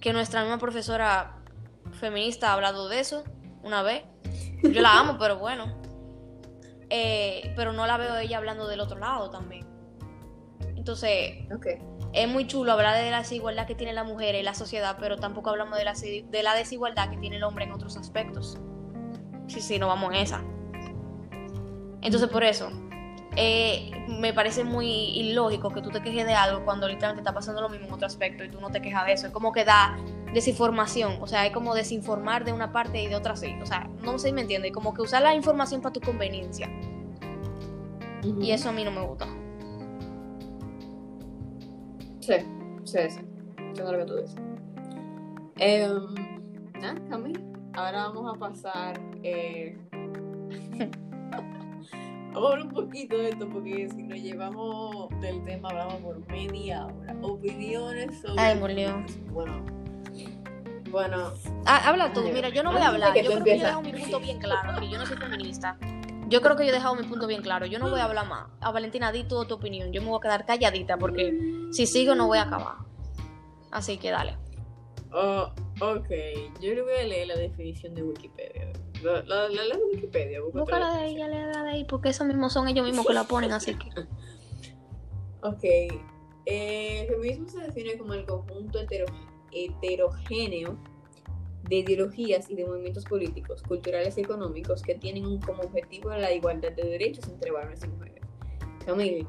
Que 0.00 0.12
nuestra 0.12 0.42
misma 0.42 0.58
profesora 0.58 1.34
feminista 1.92 2.50
ha 2.50 2.54
hablado 2.54 2.88
de 2.88 3.00
eso 3.00 3.24
una 3.62 3.82
vez. 3.82 4.02
Yo 4.62 4.80
la 4.80 4.98
amo, 4.98 5.16
pero 5.18 5.38
bueno. 5.38 5.76
Eh, 6.90 7.52
pero 7.54 7.72
no 7.72 7.86
la 7.86 7.96
veo 7.96 8.16
ella 8.16 8.38
hablando 8.38 8.66
del 8.66 8.80
otro 8.80 8.98
lado 8.98 9.30
también. 9.30 9.66
Entonces, 10.76 11.46
Ok. 11.54 11.66
es 12.12 12.28
muy 12.28 12.46
chulo 12.46 12.72
hablar 12.72 12.96
de 12.96 13.10
la 13.10 13.18
desigualdad 13.18 13.66
que 13.66 13.74
tiene 13.74 13.92
la 13.92 14.04
mujer 14.04 14.34
en 14.34 14.44
la 14.44 14.54
sociedad, 14.54 14.96
pero 14.98 15.16
tampoco 15.18 15.50
hablamos 15.50 15.76
de 15.76 15.84
la, 15.84 15.92
de 15.92 16.42
la 16.42 16.54
desigualdad 16.54 17.10
que 17.10 17.18
tiene 17.18 17.36
el 17.36 17.44
hombre 17.44 17.64
en 17.64 17.72
otros 17.72 17.96
aspectos. 17.96 18.58
Sí, 19.48 19.60
sí, 19.60 19.78
no 19.78 19.88
vamos 19.88 20.14
en 20.14 20.20
esa. 20.20 20.42
Entonces, 22.00 22.28
por 22.30 22.44
eso, 22.44 22.70
eh, 23.36 23.90
me 24.08 24.32
parece 24.32 24.64
muy 24.64 24.88
ilógico 24.88 25.70
que 25.70 25.82
tú 25.82 25.90
te 25.90 26.00
quejes 26.00 26.26
de 26.26 26.34
algo 26.34 26.64
cuando 26.64 26.88
literalmente 26.88 27.20
está 27.20 27.34
pasando 27.34 27.60
lo 27.60 27.68
mismo 27.68 27.86
en 27.86 27.92
otro 27.92 28.06
aspecto 28.06 28.44
y 28.44 28.48
tú 28.50 28.60
no 28.60 28.70
te 28.70 28.80
quejas 28.80 29.04
de 29.06 29.12
eso. 29.12 29.26
Es 29.26 29.32
como 29.32 29.52
que 29.52 29.64
da 29.64 29.96
desinformación, 30.32 31.18
o 31.20 31.26
sea, 31.26 31.46
es 31.46 31.52
como 31.52 31.74
desinformar 31.74 32.44
de 32.44 32.52
una 32.52 32.72
parte 32.72 33.02
y 33.02 33.08
de 33.08 33.16
otra 33.16 33.36
sí. 33.36 33.54
O 33.62 33.66
sea, 33.66 33.90
no 34.02 34.18
sé 34.18 34.28
si 34.28 34.34
me 34.34 34.42
entiende, 34.42 34.72
como 34.72 34.94
que 34.94 35.02
usar 35.02 35.22
la 35.22 35.34
información 35.34 35.80
para 35.80 35.92
tu 35.92 36.00
conveniencia. 36.00 36.68
Y 38.40 38.50
eso 38.50 38.68
a 38.68 38.72
mí 38.72 38.84
no 38.84 38.90
me 38.90 39.00
gusta. 39.02 39.26
Sí, 42.20 42.34
sí, 42.84 42.98
sí. 43.08 43.20
Entiendo 43.56 43.92
lo 43.92 43.98
que 43.98 44.04
tú 44.04 44.16
dices. 44.16 44.36
Em, 45.56 46.14
nada, 46.80 47.00
Cami. 47.08 47.32
Ahora 47.72 48.08
vamos 48.08 48.34
a 48.34 48.38
pasar. 48.38 49.00
Eh... 49.22 49.78
vamos 52.32 52.50
a 52.50 52.52
hablar 52.52 52.66
un 52.66 52.72
poquito 52.72 53.16
de 53.16 53.30
esto, 53.30 53.48
porque 53.48 53.88
si 53.88 54.02
nos 54.02 54.18
llevamos 54.20 55.08
del 55.20 55.42
tema, 55.44 55.68
hablamos 55.70 55.94
por 55.94 56.26
media 56.28 56.86
hora. 56.86 57.16
Opiniones 57.22 58.20
sobre. 58.20 58.40
Ay. 58.42 58.58
Bueno, 59.30 59.64
Bueno, 60.90 61.32
Ah, 61.66 61.88
habla 61.88 62.12
tú, 62.12 62.22
mira, 62.22 62.48
yo 62.48 62.62
no 62.62 62.72
voy 62.72 62.80
a 62.80 62.88
hablar. 62.88 63.14
Yo 63.16 63.30
creo 63.30 63.44
que 63.44 63.50
yo 63.50 63.54
he 63.56 63.58
dejado 63.58 63.82
mi 63.82 63.92
punto 63.92 64.20
bien 64.20 64.38
claro, 64.38 64.80
que 64.80 64.88
yo 64.88 64.98
no 64.98 65.06
soy 65.06 65.16
feminista. 65.16 65.78
Yo 66.28 66.40
creo 66.42 66.56
que 66.56 66.64
yo 66.64 66.70
he 66.70 66.74
dejado 66.74 66.94
mi 66.94 67.04
punto 67.06 67.26
bien 67.26 67.42
claro. 67.42 67.66
Yo 67.66 67.78
no 67.78 67.88
voy 67.90 68.00
a 68.00 68.04
hablar 68.04 68.26
más. 68.26 68.48
A 68.60 68.70
Valentina, 68.70 69.12
di 69.12 69.24
tú 69.24 69.44
tu 69.46 69.54
opinión. 69.54 69.92
Yo 69.92 70.02
me 70.02 70.08
voy 70.08 70.18
a 70.18 70.20
quedar 70.20 70.44
calladita 70.46 70.96
porque 70.98 71.68
si 71.72 71.86
sigo 71.86 72.14
no 72.14 72.26
voy 72.26 72.38
a 72.38 72.42
acabar. 72.42 72.76
Así 73.70 73.98
que 73.98 74.10
dale. 74.10 74.36
oh, 75.12 75.50
ok, 75.80 76.08
yo 76.60 76.74
le 76.74 76.82
voy 76.82 76.94
a 77.00 77.04
leer 77.04 77.28
la 77.28 77.36
definición 77.36 77.94
de 77.94 78.02
Wikipedia. 78.02 78.72
La, 79.02 79.22
la, 79.22 79.48
la, 79.48 79.64
la 79.64 79.76
de 79.76 79.84
Wikipedia. 79.94 80.40
busca 80.42 80.60
Búscala 80.60 80.92
de 80.94 81.00
ahí, 81.04 81.16
ya 81.16 81.28
le 81.28 81.40
da 81.46 81.62
de 81.64 81.70
ahí, 81.70 81.84
porque 81.84 82.08
esos 82.10 82.26
mismos 82.26 82.52
son 82.52 82.66
ellos 82.68 82.84
mismos 82.86 83.06
que 83.06 83.14
la 83.14 83.24
ponen, 83.24 83.52
así 83.52 83.74
que. 83.74 83.88
Ok. 85.42 85.62
Eh, 85.64 87.00
el 87.02 87.06
feminismo 87.08 87.48
se 87.48 87.60
define 87.60 87.96
como 87.96 88.14
el 88.14 88.24
conjunto 88.26 88.80
hetero- 88.80 89.06
heterogéneo 89.52 90.78
de 91.68 91.76
ideologías 91.76 92.48
y 92.48 92.54
de 92.54 92.64
movimientos 92.64 93.04
políticos, 93.04 93.62
culturales 93.62 94.16
y 94.16 94.22
económicos 94.22 94.82
que 94.82 94.94
tienen 94.94 95.26
un- 95.26 95.40
como 95.40 95.62
objetivo 95.62 96.10
la 96.10 96.32
igualdad 96.32 96.72
de 96.72 96.82
derechos 96.84 97.28
entre 97.28 97.50
varones 97.50 97.82
y 97.84 97.88
mujeres. 97.88 98.22
Camille, 98.86 99.26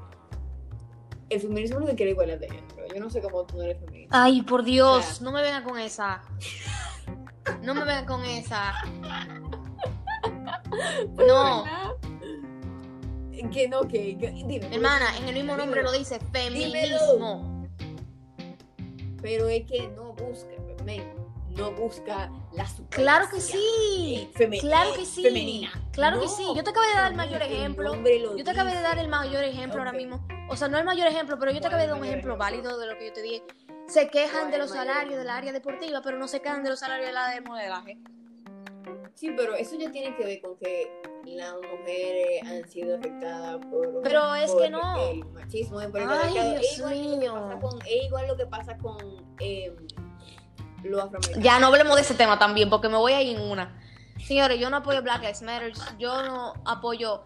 el 1.30 1.40
feminismo 1.42 1.80
no 1.82 1.88
se 1.88 1.96
quiere 1.96 2.12
igualdad 2.14 2.38
de 2.40 2.48
género. 2.50 2.68
Yo 2.94 3.00
no 3.02 3.10
sé 3.10 3.22
cómo 3.22 3.46
tú 3.46 3.58
no 3.58 3.64
eres 3.64 3.80
feminista. 3.80 4.24
Ay, 4.24 4.42
por 4.42 4.64
Dios, 4.64 5.06
Claro. 5.06 5.24
no 5.26 5.32
me 5.34 5.42
vengan 5.42 5.64
con 5.64 5.78
esa. 5.80 6.22
No 7.62 7.74
me 7.76 7.82
vengan 7.82 8.06
con 8.06 8.24
esa. 8.24 8.74
No, 11.18 11.64
Que 13.52 13.68
no, 13.70 13.82
que, 13.88 14.18
que- 14.18 14.32
dime. 14.32 14.68
mi 14.70 14.76
hermana, 14.76 15.18
en 15.18 15.28
el 15.30 15.34
mismo 15.36 15.56
nombre 15.56 15.82
lo 15.84 15.92
dice 15.92 16.20
feminismo. 16.32 17.66
Pero 19.22 19.48
es 19.48 19.66
que 19.66 19.88
no 19.90 20.09
busca, 20.24 20.50
men, 20.86 21.04
no 21.50 21.72
busca 21.72 22.32
la 22.54 22.66
Claro 22.90 23.28
que 23.30 23.42
sí. 23.42 24.30
Claro 24.62 24.92
eh, 24.92 24.98
que 24.98 25.06
sí. 25.06 25.24
femenina. 25.24 25.72
Claro 25.92 26.20
que 26.20 26.26
No, 26.28 26.32
sí. 26.32 26.44
Yo 26.56 26.64
te 26.64 26.70
acabo 26.70 26.86
de 26.88 26.94
dar 26.94 27.12
el 27.12 27.18
mayor 27.18 27.42
ejemplo. 27.42 27.94
Yo 28.38 28.44
te 28.44 28.52
acabé 28.52 28.72
de 28.76 28.82
dar 28.82 28.98
el 29.00 29.08
mayor 29.08 29.44
ejemplo 29.44 29.80
ahora 29.80 29.92
Ok. 29.92 29.98
mismo. 29.98 30.26
O 30.50 30.56
sea, 30.56 30.68
no 30.68 30.78
el 30.78 30.86
mayor 30.86 31.08
ejemplo, 31.08 31.38
pero 31.40 31.52
yo 31.52 31.58
te 31.58 31.68
¿Cuál 31.68 31.74
acabé 31.74 31.84
es 31.84 31.88
de 31.88 31.94
dar 31.94 32.02
un 32.02 32.08
ejemplo 32.08 32.38
válido 32.38 32.78
de 32.78 32.88
lo 32.88 32.98
que 32.98 33.08
yo 33.08 33.14
te 33.14 33.22
dije. 33.22 33.44
Se 33.88 34.08
quejan 34.10 34.42
¿Cuál 34.42 34.52
de 34.52 34.58
los 34.60 34.70
salarios 34.72 35.18
del 35.18 35.30
área 35.30 35.52
deportiva, 35.52 36.02
pero 36.04 36.18
no 36.18 36.28
se 36.28 36.42
quejan 36.42 36.64
de 36.64 36.70
los 36.70 36.80
salarios 36.80 37.08
del 37.08 37.18
área 37.18 37.36
del 37.36 37.44
modelaje. 37.44 37.98
Sí, 39.16 39.32
pero 39.36 39.54
eso 39.56 39.76
ya 39.76 39.92
tiene 39.92 40.16
que 40.16 40.24
ver 40.24 40.42
con 40.42 40.56
que 40.58 40.90
las 41.26 41.54
mujeres 41.56 42.42
han 42.44 42.70
sido 42.70 42.98
afectadas 42.98 43.58
por, 43.66 44.02
Pero 44.02 44.34
es 44.36 44.52
por 44.52 44.62
que 44.62 44.70
no. 44.70 45.10
el 45.10 45.26
machismo 45.26 45.80
Ay. 45.80 45.88
Dios 45.92 46.78
que 46.90 47.18
mío. 47.18 47.34
pasa 47.34 47.60
con, 47.60 47.80
es 47.82 48.06
igual 48.06 48.28
lo 48.28 48.38
que 48.38 48.46
pasa 48.46 48.78
con 48.78 48.98
eh, 49.40 49.76
los 50.90 51.02
afroamericanos. 51.02 51.44
Ya 51.44 51.60
no 51.60 51.68
hablemos 51.68 51.96
de 51.96 52.02
ese 52.02 52.14
tema 52.16 52.38
también, 52.40 52.70
porque 52.70 52.90
me 52.90 52.98
voy 52.98 53.14
a 53.14 53.22
ir 53.22 53.38
en 53.38 53.42
una. 53.50 53.82
Señores, 54.26 54.60
yo 54.60 54.70
no 54.70 54.78
apoyo 54.78 55.02
Black 55.02 55.22
Lives 55.22 55.42
Matter, 55.42 55.72
yo 55.98 56.22
no 56.24 56.54
apoyo 56.66 57.24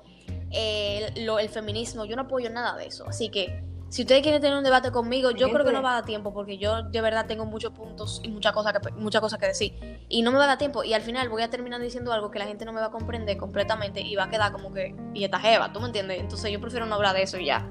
eh, 0.51 1.11
el, 1.15 1.25
lo- 1.25 1.39
el 1.39 1.49
feminismo, 1.49 2.05
yo 2.05 2.15
no 2.15 2.23
apoyo 2.23 2.49
nada 2.49 2.77
de 2.77 2.85
eso. 2.87 3.07
Así 3.07 3.29
que, 3.29 3.63
si 3.89 4.01
ustedes 4.03 4.21
quieren 4.23 4.41
tener 4.41 4.57
un 4.57 4.63
debate 4.63 4.91
conmigo, 4.91 5.31
yo 5.31 5.49
creo 5.51 5.65
que 5.65 5.71
no 5.71 5.81
va 5.83 5.91
a 5.91 5.93
dar 5.95 6.05
tiempo, 6.05 6.33
porque 6.33 6.57
yo 6.57 6.83
de 6.83 7.01
verdad 7.01 7.25
tengo 7.27 7.45
muchos 7.45 7.71
puntos 7.73 8.21
y 8.23 8.29
muchas 8.29 8.51
cosas 8.53 8.73
que, 8.73 8.91
muchas 8.93 9.21
cosas 9.21 9.39
que 9.39 9.47
decir. 9.47 10.05
Y 10.09 10.21
no 10.21 10.31
me 10.31 10.37
va 10.37 10.43
a 10.45 10.47
dar 10.47 10.57
tiempo, 10.57 10.83
y 10.83 10.93
al 10.93 11.01
final 11.01 11.29
voy 11.29 11.41
a 11.43 11.49
terminar 11.49 11.79
diciendo 11.81 12.11
algo 12.13 12.29
que 12.31 12.37
la 12.39 12.45
gente 12.45 12.65
no 12.65 12.73
me 12.73 12.79
va 12.81 12.87
a 12.87 12.91
comprender 12.91 13.37
completamente 13.37 14.01
y 14.01 14.15
va 14.15 14.23
a 14.25 14.29
quedar 14.29 14.51
como 14.51 14.71
que, 14.73 14.95
y 15.13 15.23
esta 15.23 15.39
jeva, 15.39 15.73
¿tú 15.73 15.79
me 15.79 15.87
entiendes? 15.87 16.19
Entonces 16.19 16.51
yo 16.51 16.59
prefiero 16.61 16.85
no 16.85 16.95
hablar 16.95 17.15
de 17.15 17.23
eso 17.23 17.37
y 17.37 17.45
ya. 17.47 17.67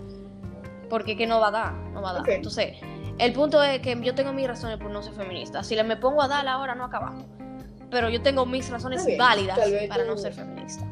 Porque 0.90 1.16
que 1.16 1.26
no 1.26 1.40
va 1.40 1.48
a 1.48 1.50
dar, 1.52 1.72
no 1.72 2.02
va 2.02 2.10
a 2.10 2.12
dar. 2.14 2.22
Entonces, 2.30 2.76
el 3.18 3.32
punto 3.32 3.62
es 3.62 3.80
que 3.80 3.98
yo 4.02 4.14
tengo 4.14 4.32
mis 4.32 4.46
razones 4.46 4.78
por 4.78 4.90
no 4.90 5.02
ser 5.02 5.12
feminista. 5.14 5.62
Si 5.62 5.74
le 5.76 5.84
me 5.84 5.96
pongo 5.96 6.22
a 6.22 6.28
dar 6.28 6.46
ahora 6.48 6.74
no 6.74 6.84
acabamos. 6.84 7.24
Pero 7.90 8.08
yo 8.08 8.22
tengo 8.22 8.46
mis 8.46 8.70
razones 8.70 9.04
bien, 9.04 9.18
válidas 9.18 9.58
para 9.88 10.04
no 10.04 10.16
ser 10.16 10.32
feminista. 10.32 10.86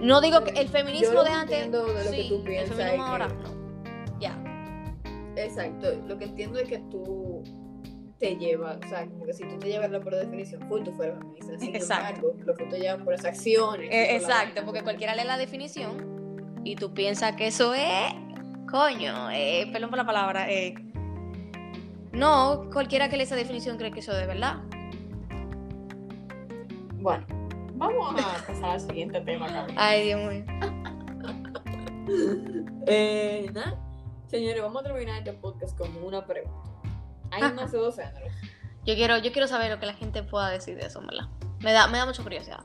No 0.00 0.20
digo 0.20 0.42
que 0.44 0.58
el 0.60 0.68
feminismo 0.68 1.22
de 1.22 1.30
antes. 1.30 1.70
de 1.70 1.78
lo 1.78 1.86
que 1.86 2.02
sí, 2.10 2.28
tú 2.28 2.42
el 2.46 2.66
feminismo 2.66 3.04
ahora 3.04 3.28
que- 3.28 3.34
no. 3.34 4.18
Ya. 4.20 4.38
Exacto, 5.36 5.88
lo 6.06 6.18
que 6.18 6.26
entiendo 6.26 6.58
es 6.58 6.68
que 6.68 6.78
tú 6.90 7.42
te 8.18 8.36
llevas, 8.36 8.78
o 8.84 8.88
sea, 8.88 9.06
como 9.06 9.26
que 9.26 9.32
si 9.32 9.44
tú 9.44 9.58
te 9.58 9.68
llevas 9.68 9.90
la 9.90 10.00
por 10.00 10.14
definición 10.14 10.62
full, 10.68 10.82
tú 10.82 10.92
fueras 10.92 11.18
feminista. 11.18 11.58
Sin 11.58 11.74
Exacto. 11.74 12.08
embargo, 12.08 12.34
lo 12.44 12.54
que 12.54 12.64
tú 12.66 12.76
llevas 12.76 13.02
por 13.02 13.12
las 13.14 13.24
acciones. 13.24 13.90
Eh, 13.92 14.14
exacto, 14.16 14.62
porque 14.64 14.82
cualquiera 14.82 15.14
lee 15.14 15.24
la 15.24 15.36
definición 15.36 16.60
y 16.64 16.76
tú 16.76 16.94
piensas 16.94 17.34
que 17.36 17.48
eso 17.48 17.74
es. 17.74 18.14
Coño, 18.74 19.30
eh, 19.30 19.70
perdón 19.72 19.90
por 19.90 19.98
la 19.98 20.04
palabra. 20.04 20.50
eh, 20.50 20.74
no, 22.10 22.68
cualquiera 22.72 23.08
que 23.08 23.16
lee 23.16 23.22
esa 23.22 23.36
definición 23.36 23.78
cree 23.78 23.92
que 23.92 24.00
eso 24.00 24.10
es 24.10 24.18
de 24.18 24.26
verdad. 24.26 24.56
Bueno, 26.94 27.24
vamos 27.74 28.20
a 28.20 28.44
pasar 28.44 28.70
al 28.70 28.80
siguiente 28.80 29.20
tema, 29.20 29.46
Camila. 29.46 29.80
Ay, 29.80 30.06
Dios 30.06 30.20
mío. 30.28 30.44
Eh, 32.86 33.48
nada, 33.54 33.80
señores, 34.26 34.60
vamos 34.60 34.82
a 34.82 34.84
terminar 34.84 35.18
este 35.18 35.32
podcast 35.32 35.78
con 35.78 35.96
una 36.04 36.26
pregunta. 36.26 36.70
Hay 37.30 37.52
más 37.52 37.72
de 37.72 37.78
dos 37.78 37.96
géneros. 37.96 38.32
Yo 38.84 38.94
quiero, 38.94 39.16
yo 39.18 39.32
quiero 39.32 39.46
saber 39.46 39.70
lo 39.70 39.78
que 39.78 39.86
la 39.86 39.94
gente 39.94 40.22
pueda 40.24 40.50
decir 40.50 40.76
de 40.76 40.86
eso, 40.86 41.00
¿verdad? 41.00 41.28
Me 41.60 41.72
da, 41.72 41.86
me 41.86 41.98
da 41.98 42.06
mucha 42.06 42.22
curiosidad. 42.22 42.64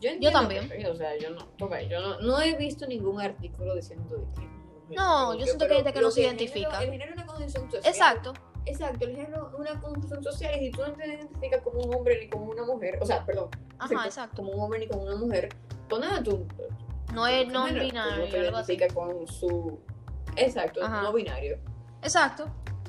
Yo, 0.00 0.30
también. 0.32 0.68
que- 0.68 0.86
o 0.86 0.94
sea, 0.96 1.16
yo 1.18 1.30
no, 1.30 1.46
ok, 1.60 1.74
yo 1.88 2.00
no, 2.00 2.20
no 2.20 2.40
he 2.40 2.54
visto 2.56 2.86
ningún 2.86 3.20
artículo 3.20 3.74
diciendo 3.74 4.16
de 4.16 4.24
que. 4.40 4.94
No, 4.96 5.34
yo 5.34 5.44
siento 5.46 5.66
que 5.66 5.72
hay 5.72 5.78
gente 5.78 5.92
que 5.92 6.00
no 6.00 6.10
se 6.10 6.22
identifica. 6.22 6.82
El 6.82 6.90
género 6.92 7.10
es 7.10 7.16
una 7.16 7.26
condición 7.26 7.64
social. 7.70 7.82
Exacto. 7.92 8.32
Exacto, 8.68 9.04
el 9.04 9.14
género 9.14 9.48
es 9.48 9.54
una 9.54 9.80
condición 9.80 10.22
social 10.24 10.56
y 10.60 10.66
si 10.66 10.70
tú 10.72 10.80
no 10.82 10.92
te 10.92 11.06
identificas 11.06 11.62
como 11.62 11.80
un 11.82 11.94
hombre 11.94 12.18
ni 12.20 12.28
como 12.28 12.46
una 12.46 12.64
mujer, 12.64 12.98
o 13.00 13.06
sea, 13.06 13.24
perdón, 13.24 13.48
Ajá, 13.78 14.06
exacto. 14.06 14.42
como 14.42 14.50
un 14.52 14.60
hombre 14.60 14.80
ni 14.80 14.88
como 14.88 15.02
una 15.02 15.14
mujer, 15.14 15.50
pues 15.88 16.00
nada, 16.00 16.20
tú. 16.22 16.46
No 17.14 17.26
es 17.28 17.46
no 17.46 17.66
género, 17.66 17.84
tú 17.84 17.90
binario, 17.92 18.24
no 18.24 18.30
te 18.30 18.38
identificas 18.38 18.92
con 18.92 19.26
su. 19.28 19.78
Exacto, 20.34 20.82
Ajá. 20.84 21.02
no 21.02 21.12
binario. 21.12 21.58
Exacto. 22.02 22.48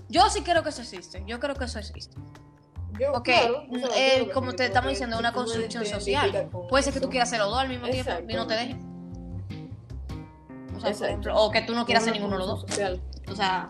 Yo 0.09 0.27
sí 0.29 0.41
creo 0.41 0.63
que 0.63 0.69
eso 0.69 0.81
existe. 0.81 1.21
Yo 1.27 1.39
creo 1.39 1.53
que 1.55 1.65
eso 1.65 1.77
existe. 1.79 2.17
Yo, 2.99 3.11
Ok, 3.13 3.23
claro, 3.25 3.63
o 3.71 3.77
sea, 3.79 3.89
eh, 4.17 4.25
yo, 4.27 4.33
como 4.33 4.53
te 4.53 4.65
estamos 4.65 4.89
diciendo, 4.89 5.17
si 5.17 5.19
una 5.19 5.31
construcción 5.33 5.85
social. 5.85 6.49
Puede 6.69 6.83
ser 6.83 6.93
que 6.93 6.99
tú 6.99 7.05
eso. 7.05 7.11
quieras 7.11 7.29
hacer 7.29 7.39
los 7.39 7.49
dos 7.49 7.59
al 7.59 7.69
mismo 7.69 7.87
tiempo 7.87 8.11
y 8.27 8.33
no 8.33 8.47
te 8.47 8.53
dejen. 8.55 8.77
O 10.75 10.79
sea, 10.79 10.79
por 10.79 10.87
Exacto. 10.89 11.05
ejemplo, 11.05 11.35
o 11.43 11.51
que 11.51 11.61
tú 11.61 11.73
no 11.73 11.85
quieras 11.85 12.03
hacer 12.03 12.13
ninguno 12.13 12.33
de 12.35 12.39
los 12.39 12.47
dos. 12.47 12.63
construcción 12.63 13.01
O 13.31 13.35
sea, 13.35 13.69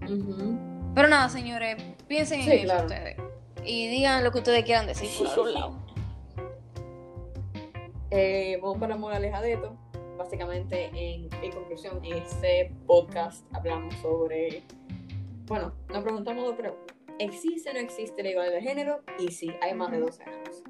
social. 0.00 0.92
Pero 0.94 1.08
nada, 1.08 1.28
señores, 1.28 1.76
piensen 2.08 2.42
Sí, 2.42 2.50
en 2.50 2.56
eso 2.58 2.64
claro. 2.64 2.86
ustedes. 2.86 3.16
Y 3.64 3.88
digan 3.88 4.24
lo 4.24 4.32
que 4.32 4.38
ustedes 4.38 4.64
quieran 4.64 4.86
decir 4.86 5.08
por 5.18 5.28
algún 5.28 5.54
lado. 5.54 5.78
Eh, 8.10 8.58
vamos 8.62 8.78
para 8.78 8.96
moraleja 8.96 9.40
de 9.40 9.52
esto. 9.52 9.76
Básicamente, 10.18 10.86
en, 10.86 11.28
en 11.42 11.52
conclusión, 11.52 12.04
en 12.04 12.14
este 12.18 12.72
podcast 12.86 13.46
hablamos 13.54 13.94
sobre. 14.02 14.62
Bueno, 15.46 15.72
nos 15.88 16.02
preguntamos 16.02 16.44
dos 16.44 16.54
preguntas: 16.56 16.96
¿existe 17.20 17.70
o 17.70 17.74
no 17.74 17.78
existe 17.80 18.22
la 18.22 18.30
igualdad 18.30 18.54
de 18.54 18.62
género? 18.62 19.02
Y 19.18 19.30
si 19.30 19.50
hay 19.60 19.74
más 19.74 19.90
de 19.90 20.00
dos 20.00 20.18
géneros. 20.18 20.62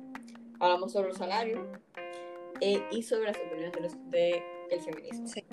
Hablamos 0.59 0.93
sobre 0.93 1.09
los 1.09 1.17
salarios 1.17 1.67
eh, 2.61 2.83
y 2.91 3.03
sobre 3.03 3.27
las 3.29 3.37
opiniones 3.39 3.73
de 3.73 3.81
los- 3.81 4.11
de 4.11 4.43
el 4.71 4.81
feminismo. 4.81 5.27
Sí. 5.27 5.45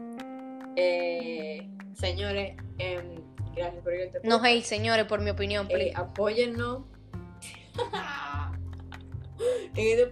Eh, 0.75 1.69
señores, 1.93 2.57
em, 2.77 3.15
gracias 3.55 3.83
por 3.83 3.93
ir 3.93 4.01
a 4.01 4.05
este 4.05 4.19
No 4.27 4.43
hate, 4.43 4.63
señores, 4.63 5.05
por 5.05 5.21
mi 5.21 5.29
opinión. 5.29 5.67
Eh, 5.69 5.73
please. 5.73 5.93
apóyennos. 5.95 6.83
en 9.75 9.99
este 9.99 10.11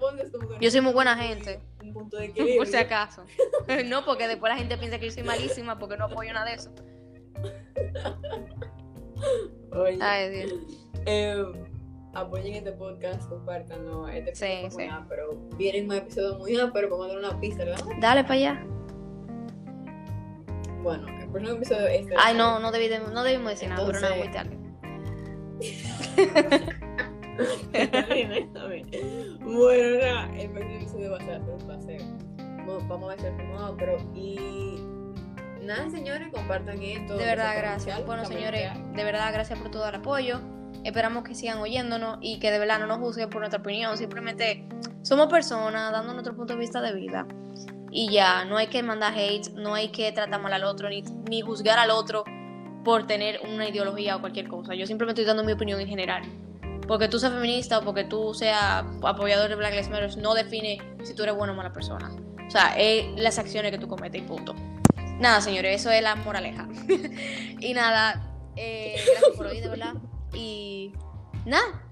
Yo 0.62 0.72
soy 0.72 0.82
muy 0.82 0.94
buena 0.94 1.16
gente. 1.18 1.60
Un 1.84 1.94
punto 1.94 2.18
de 2.18 2.30
por 2.58 2.68
si 2.68 2.78
acaso. 2.78 3.24
no, 3.86 4.06
porque 4.06 4.28
después 4.28 4.52
la 4.52 4.58
gente 4.58 4.78
piensa 4.78 5.00
que 5.00 5.08
yo 5.08 5.12
soy 5.12 5.24
malísima 5.24 5.78
porque 5.78 5.98
no 5.98 6.06
apoyo 6.06 6.32
nada 6.34 6.50
de 6.50 6.56
eso. 6.56 6.72
Oye, 9.76 9.98
Ay, 10.02 10.30
Dios. 10.30 10.54
eh, 11.06 11.44
apoyen 12.14 12.56
este 12.56 12.72
podcast, 12.74 13.28
compártanlo. 13.30 14.08
Este 14.08 14.34
Sí, 14.36 14.46
episodio 14.46 14.70
sí. 14.72 14.78
muy 14.78 14.88
ápero. 14.90 15.34
Vienen 15.58 15.88
más 15.88 15.98
episodios 15.98 16.38
muy 16.40 16.58
áperos, 16.60 16.90
vamos 16.92 17.06
a 17.08 17.10
dar 17.10 17.18
una 17.20 17.40
pista, 17.40 17.66
¿verdad? 17.66 17.86
Dale 18.00 18.24
para 18.24 18.34
allá. 18.36 18.66
Bueno, 20.82 21.08
el 21.20 21.28
próximo 21.30 21.56
episodio 21.58 21.88
es 21.88 22.02
este. 22.02 22.16
Ay, 22.18 22.36
no, 22.38 22.60
no, 22.60 22.72
debí 22.72 22.88
de- 22.88 23.00
no 23.00 23.24
debimos 23.24 23.50
decir 23.52 23.70
nada, 23.70 23.86
pero 23.86 24.00
nada, 24.00 24.16
muy 24.16 24.32
tarde. 24.32 24.58
Está 27.74 28.02
bien, 28.14 28.32
está 28.32 28.66
bien. 28.68 28.88
Bueno, 29.42 29.98
nada, 30.00 30.38
el 30.38 30.50
próximo 30.52 30.76
episodio 30.78 31.12
va 31.12 31.18
a 31.18 31.22
ser 31.26 31.42
un 31.42 31.68
paseo. 31.68 32.02
Vamos 32.88 33.04
a 33.04 33.08
ver 33.16 33.20
si 33.20 33.28
hacemos 33.28 33.76
pero 33.78 33.98
y 34.14 34.80
nada, 35.66 35.90
señores, 35.90 36.30
compartan 36.32 36.82
esto. 36.82 37.18
De 37.18 37.26
verdad, 37.26 37.56
gracias. 37.58 38.06
Bueno, 38.06 38.26
señores, 38.26 38.72
de 38.94 39.04
verdad, 39.04 39.34
gracias 39.34 39.60
por 39.60 39.72
todo 39.72 39.88
el 39.88 39.96
apoyo. 39.96 40.40
Esperamos 40.84 41.24
que 41.24 41.34
sigan 41.34 41.58
oyéndonos 41.58 42.18
y 42.22 42.40
que 42.40 42.52
de 42.52 42.60
verdad 42.60 42.80
no 42.80 42.88
nos 42.88 43.00
juzguen 43.00 43.30
por 43.30 43.40
nuestra 43.42 43.60
opinión. 43.60 43.98
Simplemente 43.98 44.68
somos 45.02 45.28
personas 45.28 45.92
dando 45.92 46.14
nuestro 46.14 46.36
punto 46.36 46.54
de 46.54 46.60
vista 46.60 46.82
de 46.82 46.94
vida. 46.94 47.28
Y 47.92 48.12
ya, 48.12 48.46
no 48.46 48.58
hay 48.58 48.68
que 48.68 48.84
mandar 48.84 49.14
hate, 49.18 49.50
no 49.54 49.74
hay 49.74 49.90
que 49.90 50.12
tratar 50.12 50.42
mal 50.42 50.54
al 50.54 50.64
otro, 50.66 50.90
ni, 50.90 51.02
ni 51.30 51.42
juzgar 51.42 51.80
al 51.80 51.92
otro 51.92 52.26
por 52.84 53.08
tener 53.08 53.40
una 53.52 53.68
ideología 53.68 54.16
o 54.16 54.22
cualquier 54.22 54.48
cosa. 54.48 54.76
Yo 54.76 54.86
simplemente 54.86 55.22
estoy 55.22 55.34
dando 55.34 55.44
mi 55.44 55.54
opinión 55.54 55.80
en 55.80 55.88
general. 55.88 56.24
Porque 56.88 57.08
tú 57.08 57.18
seas 57.18 57.34
feminista 57.34 57.80
o 57.80 57.82
porque 57.82 58.04
tú 58.04 58.34
seas 58.34 58.84
apoyador 59.02 59.50
de 59.50 59.56
Black 59.56 59.72
Lives 59.72 59.90
Matter 59.90 60.18
no 60.18 60.36
define 60.36 60.78
si 61.04 61.16
tú 61.16 61.24
eres 61.24 61.36
buena 61.36 61.54
o 61.54 61.56
mala 61.56 61.74
persona. 61.74 62.12
O 62.46 62.52
sea, 62.52 62.76
es 62.78 63.08
las 63.20 63.40
acciones 63.40 63.72
que 63.72 63.80
tú 63.80 63.88
cometes 63.88 64.22
y 64.22 64.26
punto. 64.26 64.54
Nada, 65.20 65.42
señores, 65.42 65.82
eso 65.82 65.92
es 65.92 66.02
la 66.02 66.16
moraleja. 66.16 66.68
y 67.60 67.74
nada, 67.74 68.22
eh, 68.56 68.96
gracias 69.12 69.36
por 69.36 69.48
hoy, 69.48 69.62
de 69.62 69.70
verdad. 69.70 69.94
Y 70.34 70.94
nada, 71.46 71.84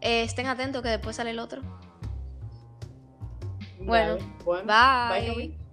eh, 0.00 0.22
estén 0.22 0.46
atentos 0.46 0.82
que 0.82 0.88
después 0.88 1.16
sale 1.16 1.30
el 1.30 1.38
otro. 1.38 1.62
Dale, 3.78 4.20
Bueno, 4.44 4.66
bye. 4.66 5.65